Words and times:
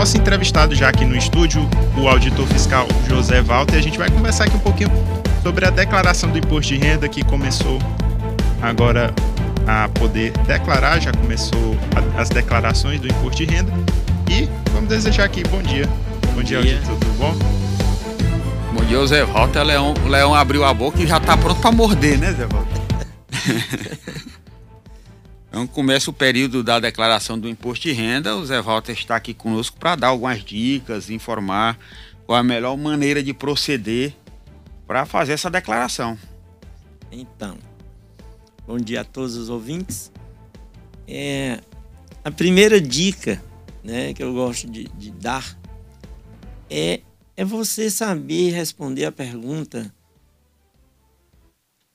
nosso 0.00 0.16
entrevistado 0.16 0.74
já 0.74 0.88
aqui 0.88 1.04
no 1.04 1.14
estúdio, 1.14 1.60
o 1.94 2.08
auditor 2.08 2.46
fiscal 2.46 2.88
José 3.06 3.42
Walter. 3.42 3.76
A 3.76 3.82
gente 3.82 3.98
vai 3.98 4.10
conversar 4.10 4.44
aqui 4.44 4.56
um 4.56 4.60
pouquinho 4.60 4.90
sobre 5.42 5.66
a 5.66 5.70
declaração 5.70 6.30
do 6.30 6.38
imposto 6.38 6.72
de 6.72 6.78
renda 6.80 7.06
que 7.06 7.22
começou 7.22 7.78
agora 8.62 9.14
a 9.66 9.90
poder 9.90 10.32
declarar, 10.46 11.00
já 11.00 11.12
começou 11.12 11.76
as 12.16 12.30
declarações 12.30 12.98
do 12.98 13.08
imposto 13.08 13.44
de 13.44 13.54
renda. 13.54 13.70
E 14.30 14.48
vamos 14.72 14.88
desejar 14.88 15.24
aqui 15.24 15.42
bom 15.50 15.60
dia. 15.60 15.86
Bom, 15.86 16.36
bom 16.36 16.42
dia, 16.42 16.62
dia. 16.62 16.76
auditor, 16.76 16.96
tudo 16.96 17.18
bom? 17.18 17.34
Bom 18.72 18.84
dia, 18.86 19.06
Zé 19.06 19.22
Walter. 19.26 19.60
O 19.60 19.64
Leão, 19.64 19.94
o 20.02 20.08
Leão 20.08 20.34
abriu 20.34 20.64
a 20.64 20.72
boca 20.72 21.02
e 21.02 21.06
já 21.06 21.18
está 21.18 21.36
pronto 21.36 21.60
para 21.60 21.72
morder, 21.72 22.16
né, 22.18 22.32
Zé 22.32 22.46
Walter? 22.46 22.80
Então 25.50 25.66
começa 25.66 26.08
o 26.08 26.14
período 26.14 26.62
da 26.62 26.78
declaração 26.78 27.36
do 27.36 27.48
imposto 27.48 27.88
de 27.88 27.92
renda. 27.92 28.36
O 28.36 28.46
Zé 28.46 28.62
Walter 28.62 28.92
está 28.92 29.16
aqui 29.16 29.34
conosco 29.34 29.76
para 29.76 29.96
dar 29.96 30.06
algumas 30.06 30.44
dicas, 30.44 31.10
informar 31.10 31.76
qual 32.24 32.38
a 32.38 32.42
melhor 32.42 32.76
maneira 32.76 33.20
de 33.20 33.34
proceder 33.34 34.14
para 34.86 35.04
fazer 35.04 35.32
essa 35.32 35.50
declaração. 35.50 36.16
Então, 37.10 37.58
bom 38.64 38.78
dia 38.78 39.00
a 39.00 39.04
todos 39.04 39.34
os 39.34 39.48
ouvintes. 39.48 40.12
É, 41.08 41.60
a 42.24 42.30
primeira 42.30 42.80
dica 42.80 43.42
né, 43.82 44.14
que 44.14 44.22
eu 44.22 44.32
gosto 44.32 44.70
de, 44.70 44.84
de 44.84 45.10
dar 45.10 45.58
é, 46.70 47.00
é 47.36 47.44
você 47.44 47.90
saber 47.90 48.52
responder 48.52 49.04
a 49.06 49.10
pergunta 49.10 49.92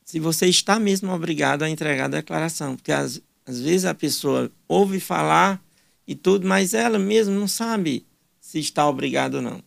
se 0.04 0.20
você 0.20 0.48
está 0.48 0.78
mesmo 0.78 1.12
obrigado 1.14 1.64
a 1.64 1.70
entregar 1.70 2.06
a 2.06 2.10
declaração. 2.10 2.76
Porque 2.76 2.92
às, 2.92 3.22
às 3.46 3.60
vezes 3.60 3.86
a 3.86 3.94
pessoa 3.94 4.52
ouve 4.68 5.00
falar 5.00 5.64
e 6.08 6.16
tudo, 6.16 6.48
mas 6.48 6.74
ela 6.74 6.98
mesmo 6.98 7.38
não 7.38 7.48
sabe 7.48 8.06
se 8.40 8.60
está 8.60 8.88
obrigado 8.88 9.36
ou 9.36 9.42
não. 9.42 9.62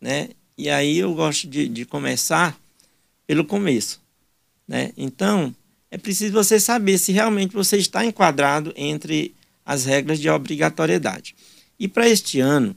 Né? 0.00 0.30
E 0.58 0.68
aí 0.68 0.98
eu 0.98 1.14
gosto 1.14 1.46
de, 1.46 1.68
de 1.68 1.84
começar 1.84 2.58
pelo 3.26 3.44
começo. 3.44 4.00
Né? 4.66 4.92
Então, 4.96 5.54
é 5.90 5.96
preciso 5.96 6.32
você 6.32 6.58
saber 6.58 6.98
se 6.98 7.12
realmente 7.12 7.54
você 7.54 7.76
está 7.76 8.04
enquadrado 8.04 8.72
entre 8.76 9.34
as 9.64 9.84
regras 9.84 10.18
de 10.18 10.28
obrigatoriedade. 10.28 11.36
E 11.78 11.86
para 11.86 12.08
este 12.08 12.40
ano, 12.40 12.76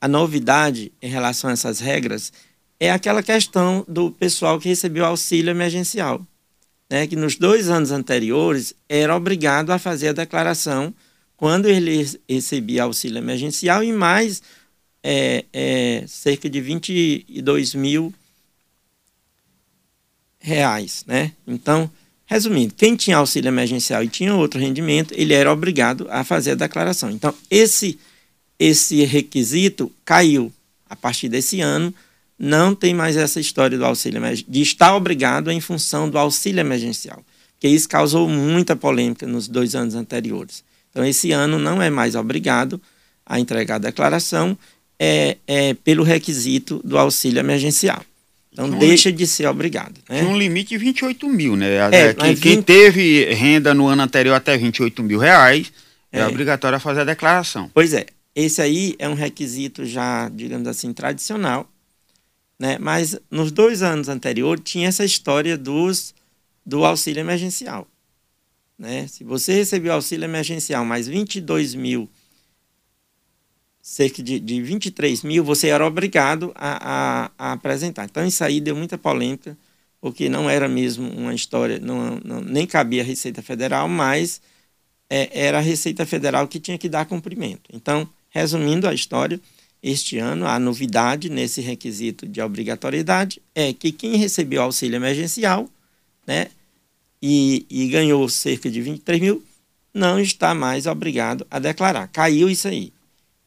a 0.00 0.06
novidade 0.06 0.92
em 1.00 1.08
relação 1.08 1.50
a 1.50 1.54
essas 1.54 1.80
regras 1.80 2.32
é 2.78 2.90
aquela 2.90 3.22
questão 3.22 3.84
do 3.88 4.10
pessoal 4.10 4.60
que 4.60 4.68
recebeu 4.68 5.04
auxílio 5.04 5.50
emergencial 5.50 6.24
né, 6.88 7.06
que 7.06 7.16
nos 7.16 7.36
dois 7.36 7.68
anos 7.68 7.90
anteriores 7.90 8.74
era 8.88 9.14
obrigado 9.14 9.70
a 9.70 9.78
fazer 9.78 10.08
a 10.08 10.12
declaração 10.12 10.94
quando 11.36 11.66
ele 11.66 12.04
recebia 12.28 12.84
auxílio 12.84 13.18
emergencial 13.18 13.84
e 13.84 13.92
mais 13.92 14.42
é, 15.02 15.44
é, 15.52 16.04
cerca 16.06 16.50
de 16.50 16.60
22 16.60 17.74
mil 17.74 18.12
reais, 20.40 21.04
né? 21.06 21.32
Então, 21.46 21.90
resumindo, 22.26 22.74
quem 22.74 22.96
tinha 22.96 23.18
auxílio 23.18 23.48
emergencial 23.48 24.02
e 24.02 24.08
tinha 24.08 24.34
outro 24.34 24.58
rendimento, 24.58 25.14
ele 25.16 25.34
era 25.34 25.52
obrigado 25.52 26.06
a 26.10 26.24
fazer 26.24 26.52
a 26.52 26.56
declaração. 26.56 27.10
Então, 27.10 27.32
esse 27.50 27.98
esse 28.58 29.04
requisito 29.04 29.92
caiu 30.04 30.52
a 30.90 30.96
partir 30.96 31.28
desse 31.28 31.60
ano 31.60 31.94
não 32.38 32.74
tem 32.74 32.94
mais 32.94 33.16
essa 33.16 33.40
história 33.40 33.76
do 33.76 33.84
auxílio 33.84 34.20
de 34.46 34.62
estar 34.62 34.94
obrigado 34.94 35.50
em 35.50 35.60
função 35.60 36.08
do 36.08 36.16
auxílio 36.16 36.60
emergencial, 36.60 37.24
porque 37.52 37.68
isso 37.68 37.88
causou 37.88 38.28
muita 38.28 38.76
polêmica 38.76 39.26
nos 39.26 39.48
dois 39.48 39.74
anos 39.74 39.94
anteriores. 39.94 40.62
Então, 40.90 41.04
esse 41.04 41.32
ano 41.32 41.58
não 41.58 41.82
é 41.82 41.90
mais 41.90 42.14
obrigado 42.14 42.80
a 43.26 43.40
entregar 43.40 43.76
a 43.76 43.78
declaração 43.78 44.56
é, 44.98 45.36
é 45.46 45.74
pelo 45.74 46.02
requisito 46.02 46.80
do 46.84 46.96
auxílio 46.96 47.40
emergencial. 47.40 48.02
Então, 48.52 48.66
um 48.66 48.78
deixa 48.78 49.12
de 49.12 49.26
ser 49.26 49.46
obrigado. 49.46 49.94
Né? 50.08 50.20
Tinha 50.20 50.30
um 50.30 50.38
limite 50.38 50.70
de 50.70 50.78
28 50.78 51.28
mil, 51.28 51.56
né? 51.56 51.76
É, 51.92 52.14
quem, 52.14 52.34
20... 52.34 52.40
quem, 52.40 52.62
teve 52.62 53.24
renda 53.34 53.74
no 53.74 53.86
ano 53.86 54.02
anterior 54.02 54.34
até 54.34 54.56
28 54.56 55.02
mil 55.02 55.18
reais 55.18 55.72
é, 56.10 56.20
é 56.20 56.26
obrigatório 56.26 56.80
fazer 56.80 57.02
a 57.02 57.04
declaração. 57.04 57.70
Pois 57.74 57.92
é. 57.92 58.06
Esse 58.34 58.62
aí 58.62 58.94
é 58.98 59.08
um 59.08 59.14
requisito 59.14 59.84
já, 59.84 60.28
digamos 60.28 60.66
assim, 60.68 60.92
tradicional 60.92 61.68
né? 62.58 62.76
Mas 62.78 63.18
nos 63.30 63.52
dois 63.52 63.82
anos 63.82 64.08
anteriores 64.08 64.64
tinha 64.64 64.88
essa 64.88 65.04
história 65.04 65.56
dos, 65.56 66.14
do 66.66 66.84
auxílio 66.84 67.20
emergencial. 67.20 67.86
Né? 68.78 69.06
Se 69.06 69.24
você 69.24 69.52
recebeu 69.52 69.92
auxílio 69.92 70.24
emergencial 70.24 70.84
mais 70.84 71.06
22 71.06 71.74
mil, 71.74 72.08
cerca 73.80 74.22
de, 74.22 74.38
de 74.38 74.60
23 74.60 75.22
mil, 75.22 75.42
você 75.44 75.68
era 75.68 75.86
obrigado 75.86 76.52
a, 76.54 77.24
a, 77.26 77.30
a, 77.38 77.52
apresentar. 77.52 78.04
Então 78.04 78.24
isso 78.26 78.42
aí 78.44 78.60
deu 78.60 78.76
muita 78.76 78.98
polêmica, 78.98 79.56
porque 80.00 80.28
não 80.28 80.48
era 80.48 80.68
mesmo 80.68 81.08
uma 81.10 81.34
história, 81.34 81.78
não, 81.78 82.20
não 82.24 82.40
nem 82.40 82.66
cabia 82.66 83.02
a 83.02 83.04
Receita 83.04 83.42
Federal, 83.42 83.88
mas 83.88 84.40
é, 85.10 85.46
era 85.46 85.58
a 85.58 85.62
Receita 85.62 86.04
Federal 86.04 86.46
que 86.46 86.60
tinha 86.60 86.78
que 86.78 86.88
dar 86.88 87.06
cumprimento. 87.06 87.70
Então, 87.72 88.08
resumindo 88.30 88.86
a 88.86 88.94
história, 88.94 89.40
este 89.82 90.18
ano, 90.18 90.46
a 90.46 90.58
novidade 90.58 91.30
nesse 91.30 91.60
requisito 91.60 92.26
de 92.26 92.40
obrigatoriedade 92.40 93.40
é 93.54 93.72
que 93.72 93.92
quem 93.92 94.16
recebeu 94.16 94.62
auxílio 94.62 94.96
emergencial 94.96 95.70
né, 96.26 96.48
e, 97.22 97.64
e 97.70 97.86
ganhou 97.88 98.28
cerca 98.28 98.68
de 98.70 98.82
23 98.82 99.20
mil 99.20 99.44
não 99.94 100.18
está 100.18 100.52
mais 100.54 100.86
obrigado 100.86 101.46
a 101.50 101.58
declarar. 101.58 102.08
Caiu 102.08 102.50
isso 102.50 102.68
aí. 102.68 102.92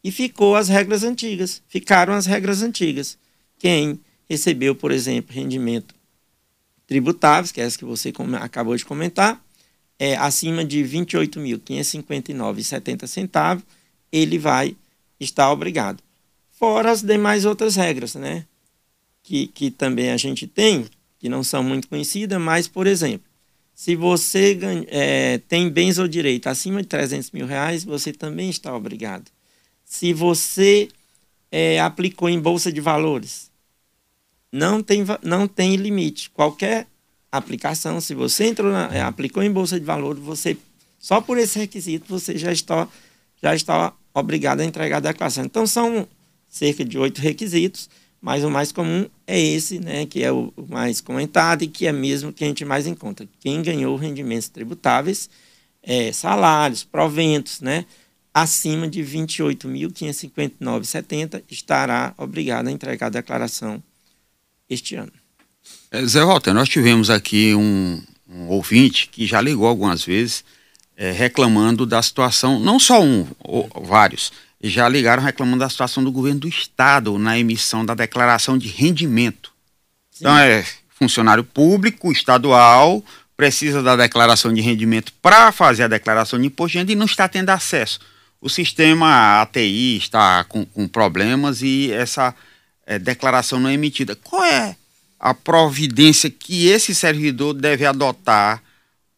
E 0.03 0.11
ficou 0.11 0.55
as 0.55 0.67
regras 0.69 1.03
antigas. 1.03 1.61
Ficaram 1.67 2.13
as 2.13 2.25
regras 2.25 2.63
antigas. 2.63 3.15
Quem 3.59 3.99
recebeu, 4.29 4.73
por 4.73 4.91
exemplo, 4.91 5.35
rendimento 5.35 5.93
tributáveis, 6.87 7.51
que 7.51 7.61
é 7.61 7.65
essa 7.65 7.77
que 7.77 7.85
você 7.85 8.11
acabou 8.41 8.75
de 8.75 8.83
comentar, 8.83 9.39
é, 9.99 10.17
acima 10.17 10.65
de 10.65 10.81
R$ 10.81 11.05
28.559,70, 11.05 13.61
ele 14.11 14.39
vai 14.39 14.75
estar 15.19 15.51
obrigado 15.51 16.01
fora 16.61 16.91
as 16.91 17.01
demais 17.01 17.43
outras 17.43 17.75
regras, 17.75 18.13
né? 18.13 18.45
Que, 19.23 19.47
que 19.47 19.71
também 19.71 20.11
a 20.11 20.17
gente 20.17 20.45
tem, 20.45 20.85
que 21.17 21.27
não 21.27 21.43
são 21.43 21.63
muito 21.63 21.87
conhecidas, 21.87 22.39
mas, 22.39 22.67
por 22.67 22.85
exemplo, 22.85 23.25
se 23.73 23.95
você 23.95 24.59
é, 24.89 25.39
tem 25.39 25.67
bens 25.67 25.97
ou 25.97 26.07
direito 26.07 26.45
acima 26.45 26.83
de 26.83 26.87
300 26.87 27.31
mil 27.31 27.47
reais, 27.47 27.83
você 27.83 28.13
também 28.13 28.51
está 28.51 28.75
obrigado. 28.75 29.25
Se 29.83 30.13
você 30.13 30.87
é, 31.51 31.79
aplicou 31.79 32.29
em 32.29 32.39
bolsa 32.39 32.71
de 32.71 32.79
valores, 32.79 33.49
não 34.51 34.83
tem, 34.83 35.03
não 35.23 35.47
tem 35.47 35.75
limite. 35.77 36.29
Qualquer 36.29 36.85
aplicação, 37.31 37.99
se 37.99 38.13
você 38.13 38.45
entrou 38.45 38.71
na, 38.71 38.87
é, 38.93 39.01
aplicou 39.01 39.41
em 39.41 39.51
bolsa 39.51 39.79
de 39.79 39.85
valores, 39.85 40.21
você 40.21 40.55
só 40.99 41.19
por 41.19 41.39
esse 41.39 41.57
requisito 41.57 42.05
você 42.07 42.37
já 42.37 42.51
está 42.51 42.87
já 43.41 43.55
está 43.55 43.93
obrigado 44.13 44.59
a 44.59 44.65
entregar 44.65 44.97
a 44.97 44.99
declaração. 44.99 45.43
Então 45.43 45.65
são 45.65 46.07
cerca 46.51 46.85
de 46.85 46.99
oito 46.99 47.19
requisitos, 47.21 47.89
mas 48.21 48.43
o 48.43 48.51
mais 48.51 48.73
comum 48.73 49.07
é 49.25 49.39
esse, 49.39 49.79
né, 49.79 50.05
que 50.05 50.21
é 50.23 50.31
o 50.31 50.53
mais 50.69 51.01
comentado 51.01 51.63
e 51.63 51.67
que 51.67 51.87
é 51.87 51.91
mesmo 51.91 52.31
que 52.33 52.43
a 52.43 52.47
gente 52.47 52.63
mais 52.65 52.85
encontra. 52.85 53.27
Quem 53.39 53.63
ganhou 53.63 53.95
rendimentos 53.95 54.49
tributáveis, 54.49 55.27
é, 55.81 56.11
salários, 56.11 56.83
proventos, 56.83 57.61
né, 57.61 57.85
acima 58.33 58.87
de 58.87 59.01
R$ 59.01 59.19
28.559,70 59.19 61.43
estará 61.49 62.13
obrigado 62.17 62.67
a 62.67 62.71
entregar 62.71 63.07
a 63.07 63.11
declaração 63.11 63.81
este 64.69 64.95
ano. 64.95 65.11
É, 65.89 66.05
Zé 66.05 66.23
Walter, 66.23 66.53
nós 66.53 66.69
tivemos 66.69 67.09
aqui 67.09 67.55
um, 67.55 67.99
um 68.29 68.49
ouvinte 68.49 69.07
que 69.07 69.25
já 69.25 69.41
ligou 69.41 69.65
algumas 69.65 70.03
vezes 70.03 70.43
é, 70.95 71.11
reclamando 71.11 71.85
da 71.85 72.01
situação, 72.01 72.57
não 72.59 72.79
só 72.79 73.01
um, 73.01 73.27
ou, 73.39 73.69
vários, 73.83 74.31
já 74.63 74.87
ligaram 74.87 75.23
reclamando 75.23 75.59
da 75.59 75.69
situação 75.69 76.03
do 76.03 76.11
governo 76.11 76.41
do 76.41 76.47
estado 76.47 77.17
na 77.17 77.37
emissão 77.37 77.85
da 77.85 77.95
declaração 77.95 78.57
de 78.57 78.67
rendimento. 78.67 79.51
Sim. 80.11 80.19
Então 80.21 80.37
é 80.37 80.63
funcionário 80.89 81.43
público, 81.43 82.11
estadual, 82.11 83.03
precisa 83.35 83.81
da 83.81 83.95
declaração 83.95 84.53
de 84.53 84.61
rendimento 84.61 85.11
para 85.21 85.51
fazer 85.51 85.83
a 85.83 85.87
declaração 85.87 86.39
de 86.39 86.45
imposto 86.45 86.73
de 86.73 86.77
renda 86.77 86.91
e 86.91 86.95
não 86.95 87.07
está 87.07 87.27
tendo 87.27 87.49
acesso. 87.49 87.99
O 88.39 88.49
sistema 88.49 89.41
ATI 89.41 89.97
está 89.97 90.43
com, 90.43 90.63
com 90.63 90.87
problemas 90.87 91.63
e 91.63 91.91
essa 91.91 92.35
é, 92.85 92.99
declaração 92.99 93.59
não 93.59 93.69
é 93.69 93.73
emitida. 93.73 94.15
Qual 94.15 94.43
é 94.43 94.75
a 95.19 95.33
providência 95.33 96.29
que 96.29 96.67
esse 96.67 96.93
servidor 96.93 97.53
deve 97.53 97.85
adotar 97.85 98.61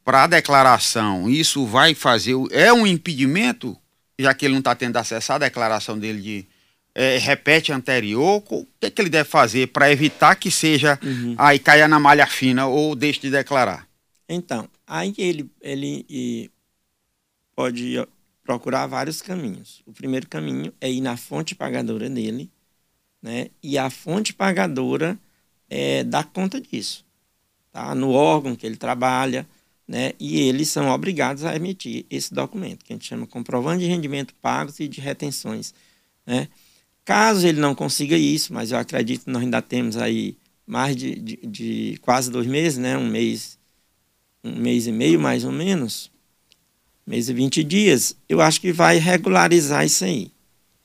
para 0.06 0.24
a 0.24 0.28
declaração? 0.28 1.30
Isso 1.30 1.66
vai 1.66 1.94
fazer. 1.94 2.34
É 2.52 2.72
um 2.72 2.88
impedimento? 2.88 3.78
Já 4.18 4.34
que 4.34 4.46
ele 4.46 4.54
não 4.54 4.60
está 4.60 4.76
tendo 4.76 4.98
acesso 4.98 5.34
à 5.34 5.38
declaração 5.38 5.98
dele 5.98 6.22
de 6.22 6.48
é, 6.96 7.18
repete 7.18 7.72
anterior, 7.72 8.44
o 8.50 8.66
que, 8.80 8.88
é 8.88 8.90
que 8.90 9.02
ele 9.02 9.10
deve 9.10 9.28
fazer 9.28 9.68
para 9.68 9.92
evitar 9.92 10.36
que 10.36 10.52
seja 10.52 11.00
uhum. 11.04 11.36
aí 11.38 11.58
caia 11.58 11.88
na 11.88 12.00
malha 12.00 12.28
fina 12.28 12.68
ou 12.68 12.96
deixe 12.96 13.20
de 13.20 13.32
declarar? 13.32 13.88
Então, 14.30 14.70
aí 14.86 15.14
ele, 15.18 15.50
ele 15.62 16.52
pode 17.56 17.96
procurar 18.44 18.88
vários 18.88 19.22
caminhos. 19.22 19.82
O 19.86 19.94
primeiro 19.94 20.28
caminho 20.28 20.74
é 20.80 20.92
ir 20.92 21.02
na 21.02 21.18
fonte 21.18 21.56
pagadora 21.56 22.10
dele, 22.10 22.52
né? 23.22 23.48
E 23.62 23.78
a 23.78 23.90
fonte 23.90 24.34
pagadora 24.34 25.18
é, 25.70 26.04
dá 26.04 26.24
conta 26.24 26.60
disso, 26.60 27.06
tá? 27.72 27.96
No 27.96 28.12
órgão 28.12 28.56
que 28.56 28.66
ele 28.66 28.76
trabalha, 28.76 29.48
né? 29.88 30.14
E 30.20 30.42
eles 30.42 30.70
são 30.70 30.90
obrigados 30.90 31.44
a 31.44 31.56
emitir 31.56 32.06
esse 32.10 32.34
documento, 32.34 32.86
que 32.86 32.94
a 32.94 32.96
gente 32.96 33.08
chama 33.08 33.28
comprovante 33.28 33.84
de 33.84 33.90
rendimento 33.90 34.34
pagos 34.42 34.80
e 34.80 34.88
de 34.88 35.02
retenções, 35.02 35.74
né? 36.26 36.48
Caso 37.06 37.46
ele 37.46 37.60
não 37.60 37.76
consiga 37.76 38.18
isso, 38.18 38.54
mas 38.54 38.72
eu 38.72 38.78
acredito 38.78 39.26
que 39.26 39.32
nós 39.32 39.44
ainda 39.44 39.62
temos 39.62 39.98
aí 39.98 40.38
mais 40.66 40.96
de, 40.96 41.16
de, 41.16 41.40
de 41.46 42.00
quase 42.02 42.32
dois 42.32 42.48
meses, 42.48 42.78
né? 42.78 42.98
Um 42.98 43.08
mês, 43.08 43.60
um 44.44 44.56
mês 44.56 44.88
e 44.88 44.92
meio 44.92 45.20
mais 45.20 45.44
ou 45.44 45.52
menos, 45.52 46.10
mês 47.06 47.28
e 47.28 47.34
20 47.34 47.64
dias, 47.64 48.16
eu 48.30 48.40
acho 48.42 48.62
que 48.62 48.72
vai 48.72 48.98
regularizar 48.98 49.86
isso 49.86 50.06
aí, 50.06 50.32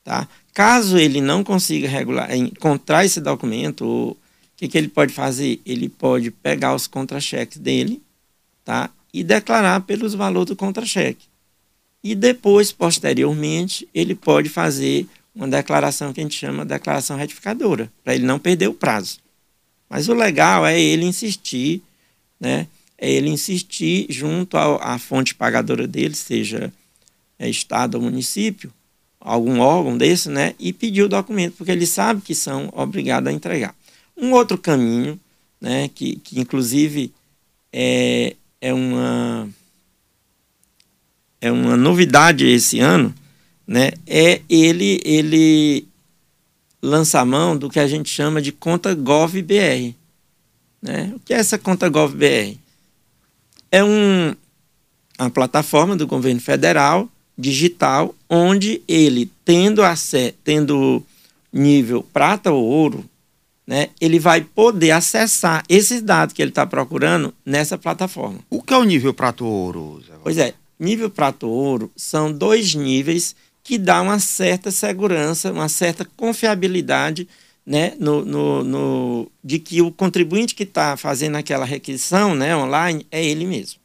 tá? 0.03 0.27
Caso 0.53 0.97
ele 0.97 1.21
não 1.21 1.43
consiga 1.43 1.87
regular, 1.87 2.35
encontrar 2.35 3.05
esse 3.05 3.21
documento, 3.21 3.85
o 3.85 4.17
que, 4.57 4.67
que 4.67 4.77
ele 4.77 4.89
pode 4.89 5.13
fazer? 5.13 5.61
Ele 5.65 5.87
pode 5.87 6.31
pegar 6.31 6.75
os 6.75 6.85
contra-cheques 6.85 7.57
dele, 7.57 8.01
tá? 8.69 8.91
E 9.11 9.23
declarar 9.23 9.81
pelos 9.81 10.13
valores 10.13 10.49
do 10.49 10.55
contra-cheque. 10.55 11.25
E 12.03 12.13
depois, 12.13 12.71
posteriormente, 12.71 13.89
ele 13.95 14.13
pode 14.13 14.47
fazer 14.47 15.07
uma 15.33 15.47
declaração 15.47 16.13
que 16.13 16.19
a 16.19 16.23
gente 16.23 16.37
chama 16.37 16.63
de 16.63 16.69
declaração 16.69 17.17
retificadora, 17.17 17.91
para 18.03 18.13
ele 18.13 18.27
não 18.27 18.37
perder 18.37 18.67
o 18.67 18.73
prazo. 18.75 19.17
Mas 19.89 20.07
o 20.07 20.13
legal 20.13 20.67
é 20.67 20.79
ele 20.79 21.03
insistir, 21.03 21.81
né? 22.39 22.67
É 22.95 23.09
ele 23.09 23.31
insistir 23.31 24.05
junto 24.07 24.55
à 24.55 24.99
fonte 24.99 25.33
pagadora 25.33 25.87
dele, 25.87 26.13
seja 26.13 26.71
é, 27.39 27.49
Estado 27.49 27.95
ou 27.95 28.03
município, 28.03 28.71
algum 29.19 29.61
órgão 29.61 29.97
desse, 29.97 30.29
né? 30.29 30.53
E 30.59 30.71
pedir 30.71 31.01
o 31.01 31.09
documento, 31.09 31.55
porque 31.57 31.71
ele 31.71 31.87
sabe 31.87 32.21
que 32.21 32.35
são 32.35 32.71
obrigados 32.71 33.31
a 33.31 33.33
entregar. 33.33 33.75
Um 34.15 34.31
outro 34.31 34.59
caminho, 34.59 35.19
né? 35.59 35.89
Que, 35.89 36.17
que 36.17 36.39
inclusive 36.39 37.11
é, 37.73 38.35
é 38.61 38.73
uma 38.73 39.49
é 41.41 41.51
uma 41.51 41.77
novidade 41.77 42.45
esse 42.45 42.79
ano, 42.79 43.13
né? 43.65 43.91
É 44.05 44.41
ele 44.49 44.99
ele 45.03 45.87
lança 46.81 47.19
a 47.19 47.25
mão 47.25 47.57
do 47.57 47.69
que 47.69 47.79
a 47.79 47.87
gente 47.87 48.09
chama 48.09 48.41
de 48.41 48.51
conta 48.51 48.93
GovBR, 48.93 49.95
né? 50.81 51.13
O 51.15 51.19
que 51.19 51.33
é 51.33 51.37
essa 51.37 51.57
conta 51.57 51.89
GovBR? 51.89 52.57
É 53.71 53.83
um, 53.83 54.35
uma 55.19 55.29
plataforma 55.29 55.95
do 55.95 56.07
governo 56.07 56.41
federal 56.41 57.09
digital, 57.39 58.13
onde 58.29 58.81
ele, 58.85 59.31
tendo, 59.45 59.81
acesso, 59.81 60.35
tendo 60.43 61.01
nível 61.53 62.03
prata 62.03 62.51
ou 62.51 62.63
ouro, 62.63 63.05
né, 63.69 63.89
ele 64.01 64.17
vai 64.17 64.41
poder 64.41 64.89
acessar 64.89 65.63
esses 65.69 66.01
dados 66.01 66.33
que 66.33 66.41
ele 66.41 66.49
está 66.49 66.65
procurando 66.65 67.31
nessa 67.45 67.77
plataforma. 67.77 68.39
O 68.49 68.63
que 68.63 68.73
é 68.73 68.77
o 68.77 68.83
nível 68.83 69.13
prata 69.13 69.43
ou 69.43 69.51
ouro? 69.51 70.03
Zé? 70.03 70.13
Pois 70.23 70.39
é, 70.39 70.55
nível 70.79 71.07
prata 71.07 71.45
ou 71.45 71.53
ouro 71.53 71.91
são 71.95 72.31
dois 72.33 72.73
níveis 72.73 73.35
que 73.63 73.77
dão 73.77 74.05
uma 74.05 74.17
certa 74.17 74.71
segurança, 74.71 75.51
uma 75.51 75.69
certa 75.69 76.03
confiabilidade 76.17 77.27
né, 77.63 77.93
no, 77.99 78.25
no, 78.25 78.63
no 78.63 79.31
de 79.43 79.59
que 79.59 79.83
o 79.83 79.91
contribuinte 79.91 80.55
que 80.55 80.63
está 80.63 80.97
fazendo 80.97 81.35
aquela 81.35 81.63
requisição 81.63 82.33
né, 82.33 82.57
online 82.57 83.05
é 83.11 83.23
ele 83.23 83.45
mesmo. 83.45 83.79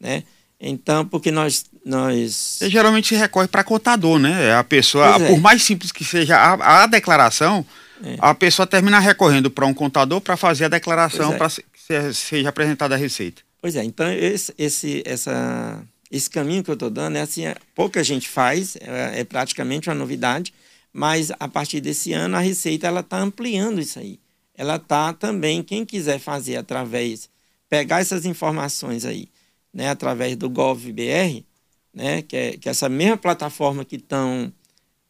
Né? 0.00 0.24
Então, 0.58 1.06
porque 1.06 1.30
nós. 1.30 1.66
nós... 1.86 2.60
E, 2.60 2.68
geralmente 2.68 3.10
se 3.10 3.14
recorre 3.14 3.46
para 3.46 3.62
contador, 3.62 4.18
né? 4.18 4.54
A 4.56 4.64
pessoa, 4.64 5.22
é. 5.22 5.28
por 5.28 5.38
mais 5.38 5.62
simples 5.62 5.92
que 5.92 6.04
seja 6.04 6.36
a, 6.36 6.82
a 6.82 6.86
declaração, 6.88 7.64
é. 8.02 8.16
a 8.18 8.34
pessoa 8.34 8.66
termina 8.66 8.98
recorrendo 8.98 9.50
para 9.50 9.66
um 9.66 9.74
contador 9.74 10.20
para 10.20 10.36
fazer 10.36 10.64
a 10.64 10.68
declaração 10.68 11.34
é. 11.34 11.36
para 11.36 11.48
que 11.48 12.14
seja 12.14 12.48
apresentada 12.48 12.94
a 12.94 12.98
receita. 12.98 13.42
Pois 13.60 13.76
é, 13.76 13.84
então 13.84 14.10
esse, 14.12 14.52
esse, 14.58 15.02
essa, 15.06 15.82
esse 16.10 16.28
caminho 16.28 16.62
que 16.62 16.70
eu 16.70 16.74
estou 16.74 16.90
dando 16.90 17.16
é 17.16 17.22
assim, 17.22 17.46
é, 17.46 17.56
pouca 17.74 18.02
gente 18.04 18.28
faz, 18.28 18.76
é, 18.76 19.20
é, 19.20 19.24
praticamente 19.24 19.88
uma 19.88 19.94
novidade, 19.94 20.52
mas 20.92 21.30
a 21.38 21.48
partir 21.48 21.80
desse 21.80 22.12
ano 22.12 22.36
a 22.36 22.40
Receita 22.40 22.86
ela 22.86 23.00
está 23.00 23.18
ampliando 23.18 23.80
isso 23.80 23.98
aí. 23.98 24.20
Ela 24.56 24.76
está 24.76 25.12
também, 25.12 25.62
quem 25.62 25.84
quiser 25.84 26.18
fazer 26.18 26.56
através, 26.56 27.28
pegar 27.68 28.00
essas 28.00 28.24
informações 28.24 29.04
aí 29.04 29.28
né, 29.72 29.88
através 29.88 30.36
do 30.36 30.48
GovBR, 30.48 31.44
né, 31.92 32.22
que, 32.22 32.36
é, 32.36 32.56
que 32.56 32.68
é 32.68 32.70
essa 32.70 32.88
mesma 32.88 33.16
plataforma 33.16 33.84
que 33.84 33.96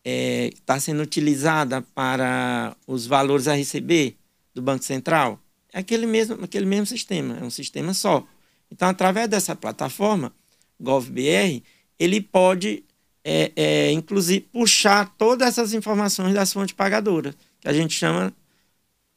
está 0.05 0.11
é, 0.11 0.51
tá 0.67 0.79
sendo 0.79 1.03
utilizada 1.03 1.81
para 1.81 2.77
os 2.87 3.07
valores 3.07 3.49
a 3.49 3.55
receber 3.55 4.17
do 4.55 4.61
Banco 4.61 4.85
Central, 4.85 5.41
é 5.73 5.79
aquele 5.81 6.07
mesmo, 6.07 6.45
aquele 6.45 6.67
mesmo 6.67 6.87
sistema, 6.87 7.39
é 7.39 7.43
um 7.43 7.51
sistema 7.51 7.95
só. 7.95 8.25
Então, 8.71 8.89
através 8.89 9.29
dessa 9.29 9.57
plataforma, 9.57 10.33
GovBR, 10.79 11.63
ele 11.99 12.21
pode, 12.21 12.85
é, 13.25 13.51
é, 13.57 13.93
inclusive, 13.93 14.41
puxar 14.53 15.15
todas 15.17 15.49
essas 15.49 15.73
informações 15.73 16.35
das 16.35 16.53
fontes 16.53 16.75
pagadoras, 16.75 17.35
que 17.61 17.69
a 17.69 17.73
gente 17.73 17.95
chama, 17.95 18.33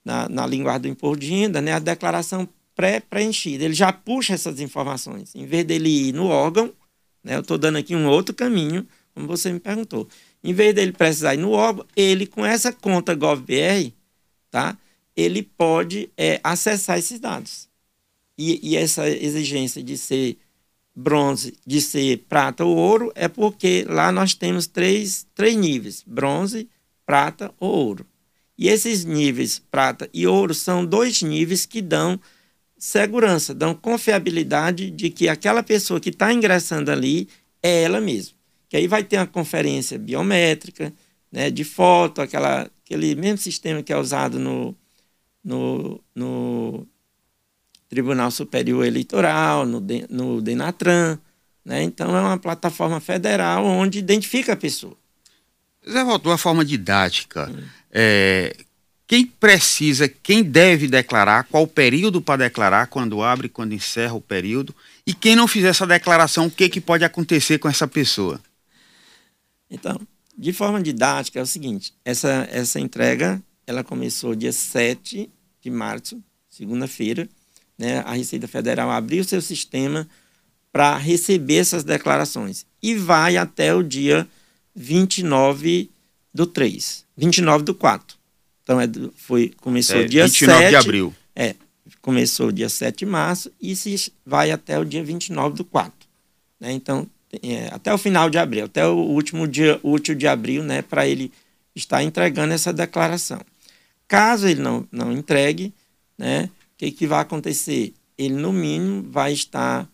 na, 0.03 0.29
na 0.29 0.47
linguagem 0.47 0.83
do 0.83 0.87
imposto 0.87 1.19
de 1.19 1.27
renda, 1.27 1.61
né, 1.61 1.73
a 1.73 1.79
declaração 1.79 2.47
pré-preenchida. 2.73 3.65
Ele 3.65 3.73
já 3.73 3.91
puxa 3.91 4.33
essas 4.33 4.61
informações. 4.61 5.35
Em 5.35 5.45
vez 5.45 5.65
dele 5.65 6.09
ir 6.09 6.13
no 6.13 6.27
órgão, 6.27 6.73
né, 7.23 7.35
eu 7.35 7.41
estou 7.41 7.57
dando 7.57 7.77
aqui 7.77 7.93
um 7.95 8.07
outro 8.07 8.33
caminho, 8.33 8.87
como 9.13 9.27
você 9.27 9.51
me 9.51 9.59
perguntou. 9.59 10.07
Em 10.43 10.53
vez 10.53 10.73
dele 10.73 10.91
precisar 10.91 11.33
ir 11.33 11.37
no 11.37 11.51
órgão, 11.51 11.85
ele, 11.95 12.25
com 12.25 12.45
essa 12.45 12.71
conta 12.71 13.15
GovBR, 13.15 13.93
tá, 14.49 14.77
ele 15.15 15.41
pode 15.41 16.09
é, 16.15 16.39
acessar 16.43 16.97
esses 16.97 17.19
dados. 17.19 17.67
E, 18.37 18.59
e 18.71 18.77
essa 18.77 19.09
exigência 19.09 19.81
de 19.81 19.97
ser 19.97 20.37
bronze, 20.95 21.55
de 21.65 21.81
ser 21.81 22.25
prata 22.29 22.63
ou 22.63 22.75
ouro, 22.75 23.11
é 23.15 23.27
porque 23.27 23.85
lá 23.87 24.11
nós 24.11 24.33
temos 24.33 24.67
três, 24.67 25.25
três 25.33 25.55
níveis: 25.55 26.03
bronze, 26.05 26.69
prata 27.05 27.53
ou 27.59 27.71
ouro. 27.71 28.05
E 28.57 28.69
esses 28.69 29.05
níveis, 29.05 29.61
prata 29.71 30.09
e 30.13 30.25
ouro, 30.25 30.53
são 30.53 30.85
dois 30.85 31.21
níveis 31.21 31.65
que 31.65 31.81
dão 31.81 32.19
segurança, 32.77 33.53
dão 33.53 33.73
confiabilidade 33.73 34.89
de 34.91 35.09
que 35.09 35.29
aquela 35.29 35.63
pessoa 35.63 35.99
que 35.99 36.09
está 36.09 36.31
ingressando 36.31 36.91
ali 36.91 37.27
é 37.61 37.83
ela 37.83 37.99
mesma. 37.99 38.36
Que 38.69 38.77
aí 38.77 38.87
vai 38.87 39.03
ter 39.03 39.17
uma 39.17 39.27
conferência 39.27 39.97
biométrica, 39.97 40.93
né, 41.31 41.49
de 41.49 41.63
foto, 41.63 42.21
aquela, 42.21 42.69
aquele 42.85 43.15
mesmo 43.15 43.37
sistema 43.37 43.81
que 43.83 43.93
é 43.93 43.97
usado 43.97 44.39
no, 44.39 44.75
no, 45.43 46.01
no 46.13 46.87
Tribunal 47.89 48.31
Superior 48.31 48.85
Eleitoral, 48.85 49.65
no, 49.65 49.83
no 50.09 50.41
Denatran. 50.41 51.17
Né? 51.63 51.83
Então, 51.83 52.15
é 52.15 52.21
uma 52.21 52.37
plataforma 52.37 52.99
federal 52.99 53.65
onde 53.65 53.99
identifica 53.99 54.53
a 54.53 54.57
pessoa. 54.57 54.95
Zé 55.89 56.03
de 56.03 56.27
uma 56.27 56.37
forma 56.37 56.65
didática, 56.65 57.49
hum. 57.49 57.63
é, 57.91 58.55
quem 59.07 59.25
precisa, 59.25 60.09
quem 60.09 60.43
deve 60.43 60.87
declarar, 60.87 61.45
qual 61.45 61.63
o 61.63 61.67
período 61.67 62.21
para 62.21 62.43
declarar, 62.43 62.87
quando 62.87 63.23
abre, 63.23 63.47
quando 63.47 63.73
encerra 63.73 64.13
o 64.13 64.21
período, 64.21 64.75
e 65.05 65.13
quem 65.13 65.33
não 65.33 65.47
fizer 65.47 65.69
essa 65.69 65.87
declaração, 65.87 66.47
o 66.47 66.51
que, 66.51 66.67
que 66.67 66.81
pode 66.81 67.05
acontecer 67.05 67.57
com 67.57 67.69
essa 67.69 67.87
pessoa? 67.87 68.39
Então, 69.69 69.99
de 70.37 70.53
forma 70.53 70.81
didática, 70.81 71.39
é 71.39 71.41
o 71.41 71.45
seguinte: 71.45 71.93
essa, 72.05 72.47
essa 72.51 72.79
entrega 72.79 73.41
ela 73.65 73.83
começou 73.83 74.33
dia 74.33 74.53
7 74.53 75.29
de 75.61 75.69
março, 75.69 76.23
segunda-feira. 76.49 77.27
Né, 77.77 77.99
a 77.99 78.13
Receita 78.13 78.47
Federal 78.47 78.89
abriu 78.89 79.23
seu 79.23 79.41
sistema 79.41 80.07
para 80.71 80.97
receber 80.97 81.57
essas 81.57 81.83
declarações 81.83 82.65
e 82.81 82.95
vai 82.95 83.37
até 83.37 83.73
o 83.73 83.83
dia 83.83 84.27
29 84.75 85.91
do 86.33 86.47
3, 86.47 87.05
29 87.15 87.63
do 87.63 87.75
4. 87.75 88.17
Então, 88.63 88.81
é, 88.81 88.87
foi, 89.15 89.53
começou 89.61 89.97
é, 89.97 90.05
dia 90.05 90.25
29 90.25 90.59
7, 90.59 90.69
de 90.69 90.75
abril. 90.75 91.15
É, 91.35 91.55
começou 92.01 92.51
dia 92.51 92.69
7 92.69 92.99
de 92.99 93.05
março 93.05 93.51
e 93.61 93.75
se 93.75 94.11
vai 94.25 94.51
até 94.51 94.79
o 94.79 94.85
dia 94.85 95.03
29 95.03 95.55
do 95.57 95.63
4. 95.63 95.93
Né? 96.59 96.71
Então, 96.71 97.07
é, 97.43 97.67
até 97.71 97.93
o 97.93 97.97
final 97.97 98.29
de 98.29 98.37
abril, 98.37 98.65
até 98.65 98.85
o 98.87 98.95
último 98.95 99.47
dia 99.47 99.79
útil 99.83 100.15
de 100.15 100.27
abril, 100.27 100.63
né, 100.63 100.81
para 100.81 101.07
ele 101.07 101.31
estar 101.75 102.03
entregando 102.03 102.53
essa 102.53 102.73
declaração. 102.73 103.39
Caso 104.07 104.47
ele 104.47 104.61
não, 104.61 104.87
não 104.91 105.11
entregue, 105.11 105.73
né, 106.17 106.49
o 106.73 106.77
que, 106.77 106.91
que 106.91 107.07
vai 107.07 107.21
acontecer? 107.21 107.93
Ele, 108.17 108.35
no 108.35 108.53
mínimo, 108.53 109.03
vai 109.09 109.33
estar, 109.33 109.87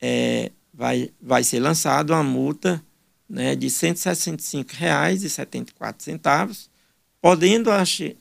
é, 0.00 0.50
vai, 0.72 1.10
vai 1.20 1.44
ser 1.44 1.60
lançado 1.60 2.10
uma 2.10 2.22
multa 2.22 2.82
né, 3.28 3.56
de 3.56 3.66
R$ 3.66 3.72
165,74 3.72 6.68
podendo, 7.26 7.70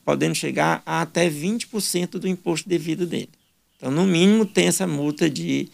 podendo 0.03 0.33
chegar 0.33 0.81
a 0.83 1.01
até 1.01 1.29
20% 1.29 2.17
do 2.17 2.27
imposto 2.27 2.67
devido 2.67 3.05
dele. 3.05 3.29
Então, 3.77 3.91
no 3.91 4.03
mínimo, 4.03 4.47
tem 4.47 4.65
essa 4.65 4.88
multa 4.88 5.29
de 5.29 5.59
R$ 5.59 5.69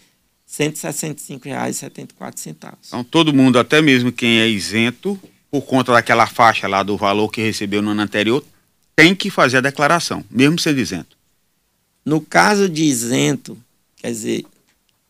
165,74. 0.52 2.74
Então, 2.86 3.02
todo 3.02 3.32
mundo, 3.32 3.58
até 3.58 3.80
mesmo 3.80 4.12
quem 4.12 4.40
é 4.40 4.46
isento, 4.46 5.18
por 5.50 5.62
conta 5.62 5.92
daquela 5.92 6.26
faixa 6.26 6.68
lá 6.68 6.82
do 6.82 6.94
valor 6.96 7.30
que 7.30 7.40
recebeu 7.40 7.80
no 7.80 7.92
ano 7.92 8.02
anterior, 8.02 8.44
tem 8.94 9.14
que 9.14 9.30
fazer 9.30 9.56
a 9.58 9.62
declaração, 9.62 10.22
mesmo 10.30 10.58
sendo 10.58 10.80
isento. 10.80 11.16
No 12.04 12.20
caso 12.20 12.68
de 12.68 12.84
isento, 12.84 13.56
quer 13.96 14.10
dizer. 14.10 14.44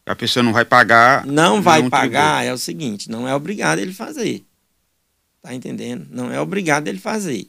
A 0.07 0.15
pessoa 0.15 0.45
não 0.45 0.53
vai 0.53 0.65
pagar. 0.65 1.27
Não 1.27 1.61
vai 1.61 1.89
pagar, 1.89 2.37
tributo. 2.37 2.51
é 2.51 2.53
o 2.53 2.59
seguinte: 2.59 3.11
não 3.11 3.27
é 3.27 3.35
obrigado 3.35 3.81
ele 3.81 3.93
fazer. 3.93 4.45
Tá 5.43 5.53
entendendo? 5.53 6.07
Não 6.11 6.33
é 6.33 6.41
obrigado 6.41 6.87
ele 6.87 7.01
fazer. 7.01 7.49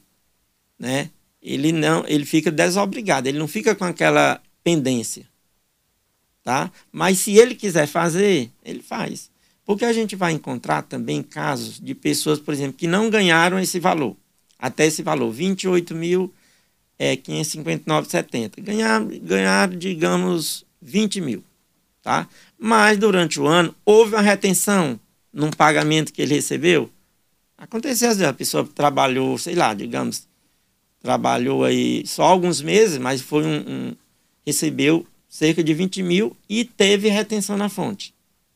Né? 0.79 1.11
Ele 1.41 1.71
não, 1.71 2.03
ele 2.07 2.25
fica 2.25 2.49
desobrigado, 2.49 3.27
ele 3.27 3.37
não 3.37 3.47
fica 3.47 3.75
com 3.75 3.85
aquela 3.85 4.41
pendência 4.63 5.31
tá? 6.43 6.71
Mas 6.91 7.19
se 7.19 7.37
ele 7.37 7.55
quiser 7.55 7.87
fazer, 7.87 8.51
ele 8.63 8.81
faz. 8.81 9.31
Porque 9.65 9.85
a 9.85 9.93
gente 9.93 10.15
vai 10.15 10.33
encontrar 10.33 10.81
também 10.83 11.23
casos 11.23 11.79
de 11.79 11.95
pessoas, 11.95 12.39
por 12.39 12.53
exemplo, 12.53 12.77
que 12.77 12.87
não 12.87 13.09
ganharam 13.09 13.59
esse 13.59 13.79
valor, 13.79 14.15
até 14.59 14.85
esse 14.85 15.01
valor, 15.01 15.31
28 15.31 15.95
mil 15.95 16.33
é 16.99 17.15
559,70. 17.15 18.61
Ganhar, 18.61 19.03
ganhar, 19.03 19.69
digamos, 19.69 20.65
20 20.81 21.21
mil, 21.21 21.43
tá? 22.01 22.27
Mas 22.57 22.97
durante 22.97 23.39
o 23.39 23.47
ano 23.47 23.73
houve 23.85 24.15
uma 24.15 24.21
retenção 24.21 24.99
num 25.31 25.49
pagamento 25.49 26.13
que 26.13 26.21
ele 26.21 26.35
recebeu. 26.35 26.89
Aconteceu 27.57 28.09
às 28.09 28.17
vezes, 28.17 28.29
a 28.29 28.33
pessoa 28.33 28.67
trabalhou, 28.75 29.37
sei 29.37 29.55
lá, 29.55 29.73
digamos, 29.73 30.27
trabalhou 31.01 31.63
aí 31.63 32.05
só 32.05 32.23
alguns 32.23 32.61
meses, 32.61 32.97
mas 32.97 33.21
foi 33.21 33.45
um, 33.45 33.59
um 33.67 33.95
recebeu 34.45 35.05
cerca 35.33 35.63
de 35.63 35.73
20 35.73 36.03
mil, 36.03 36.37
e 36.47 36.63
teve 36.63 37.09
retenção 37.09 37.57
na 37.57 37.67
fonte. 37.67 38.13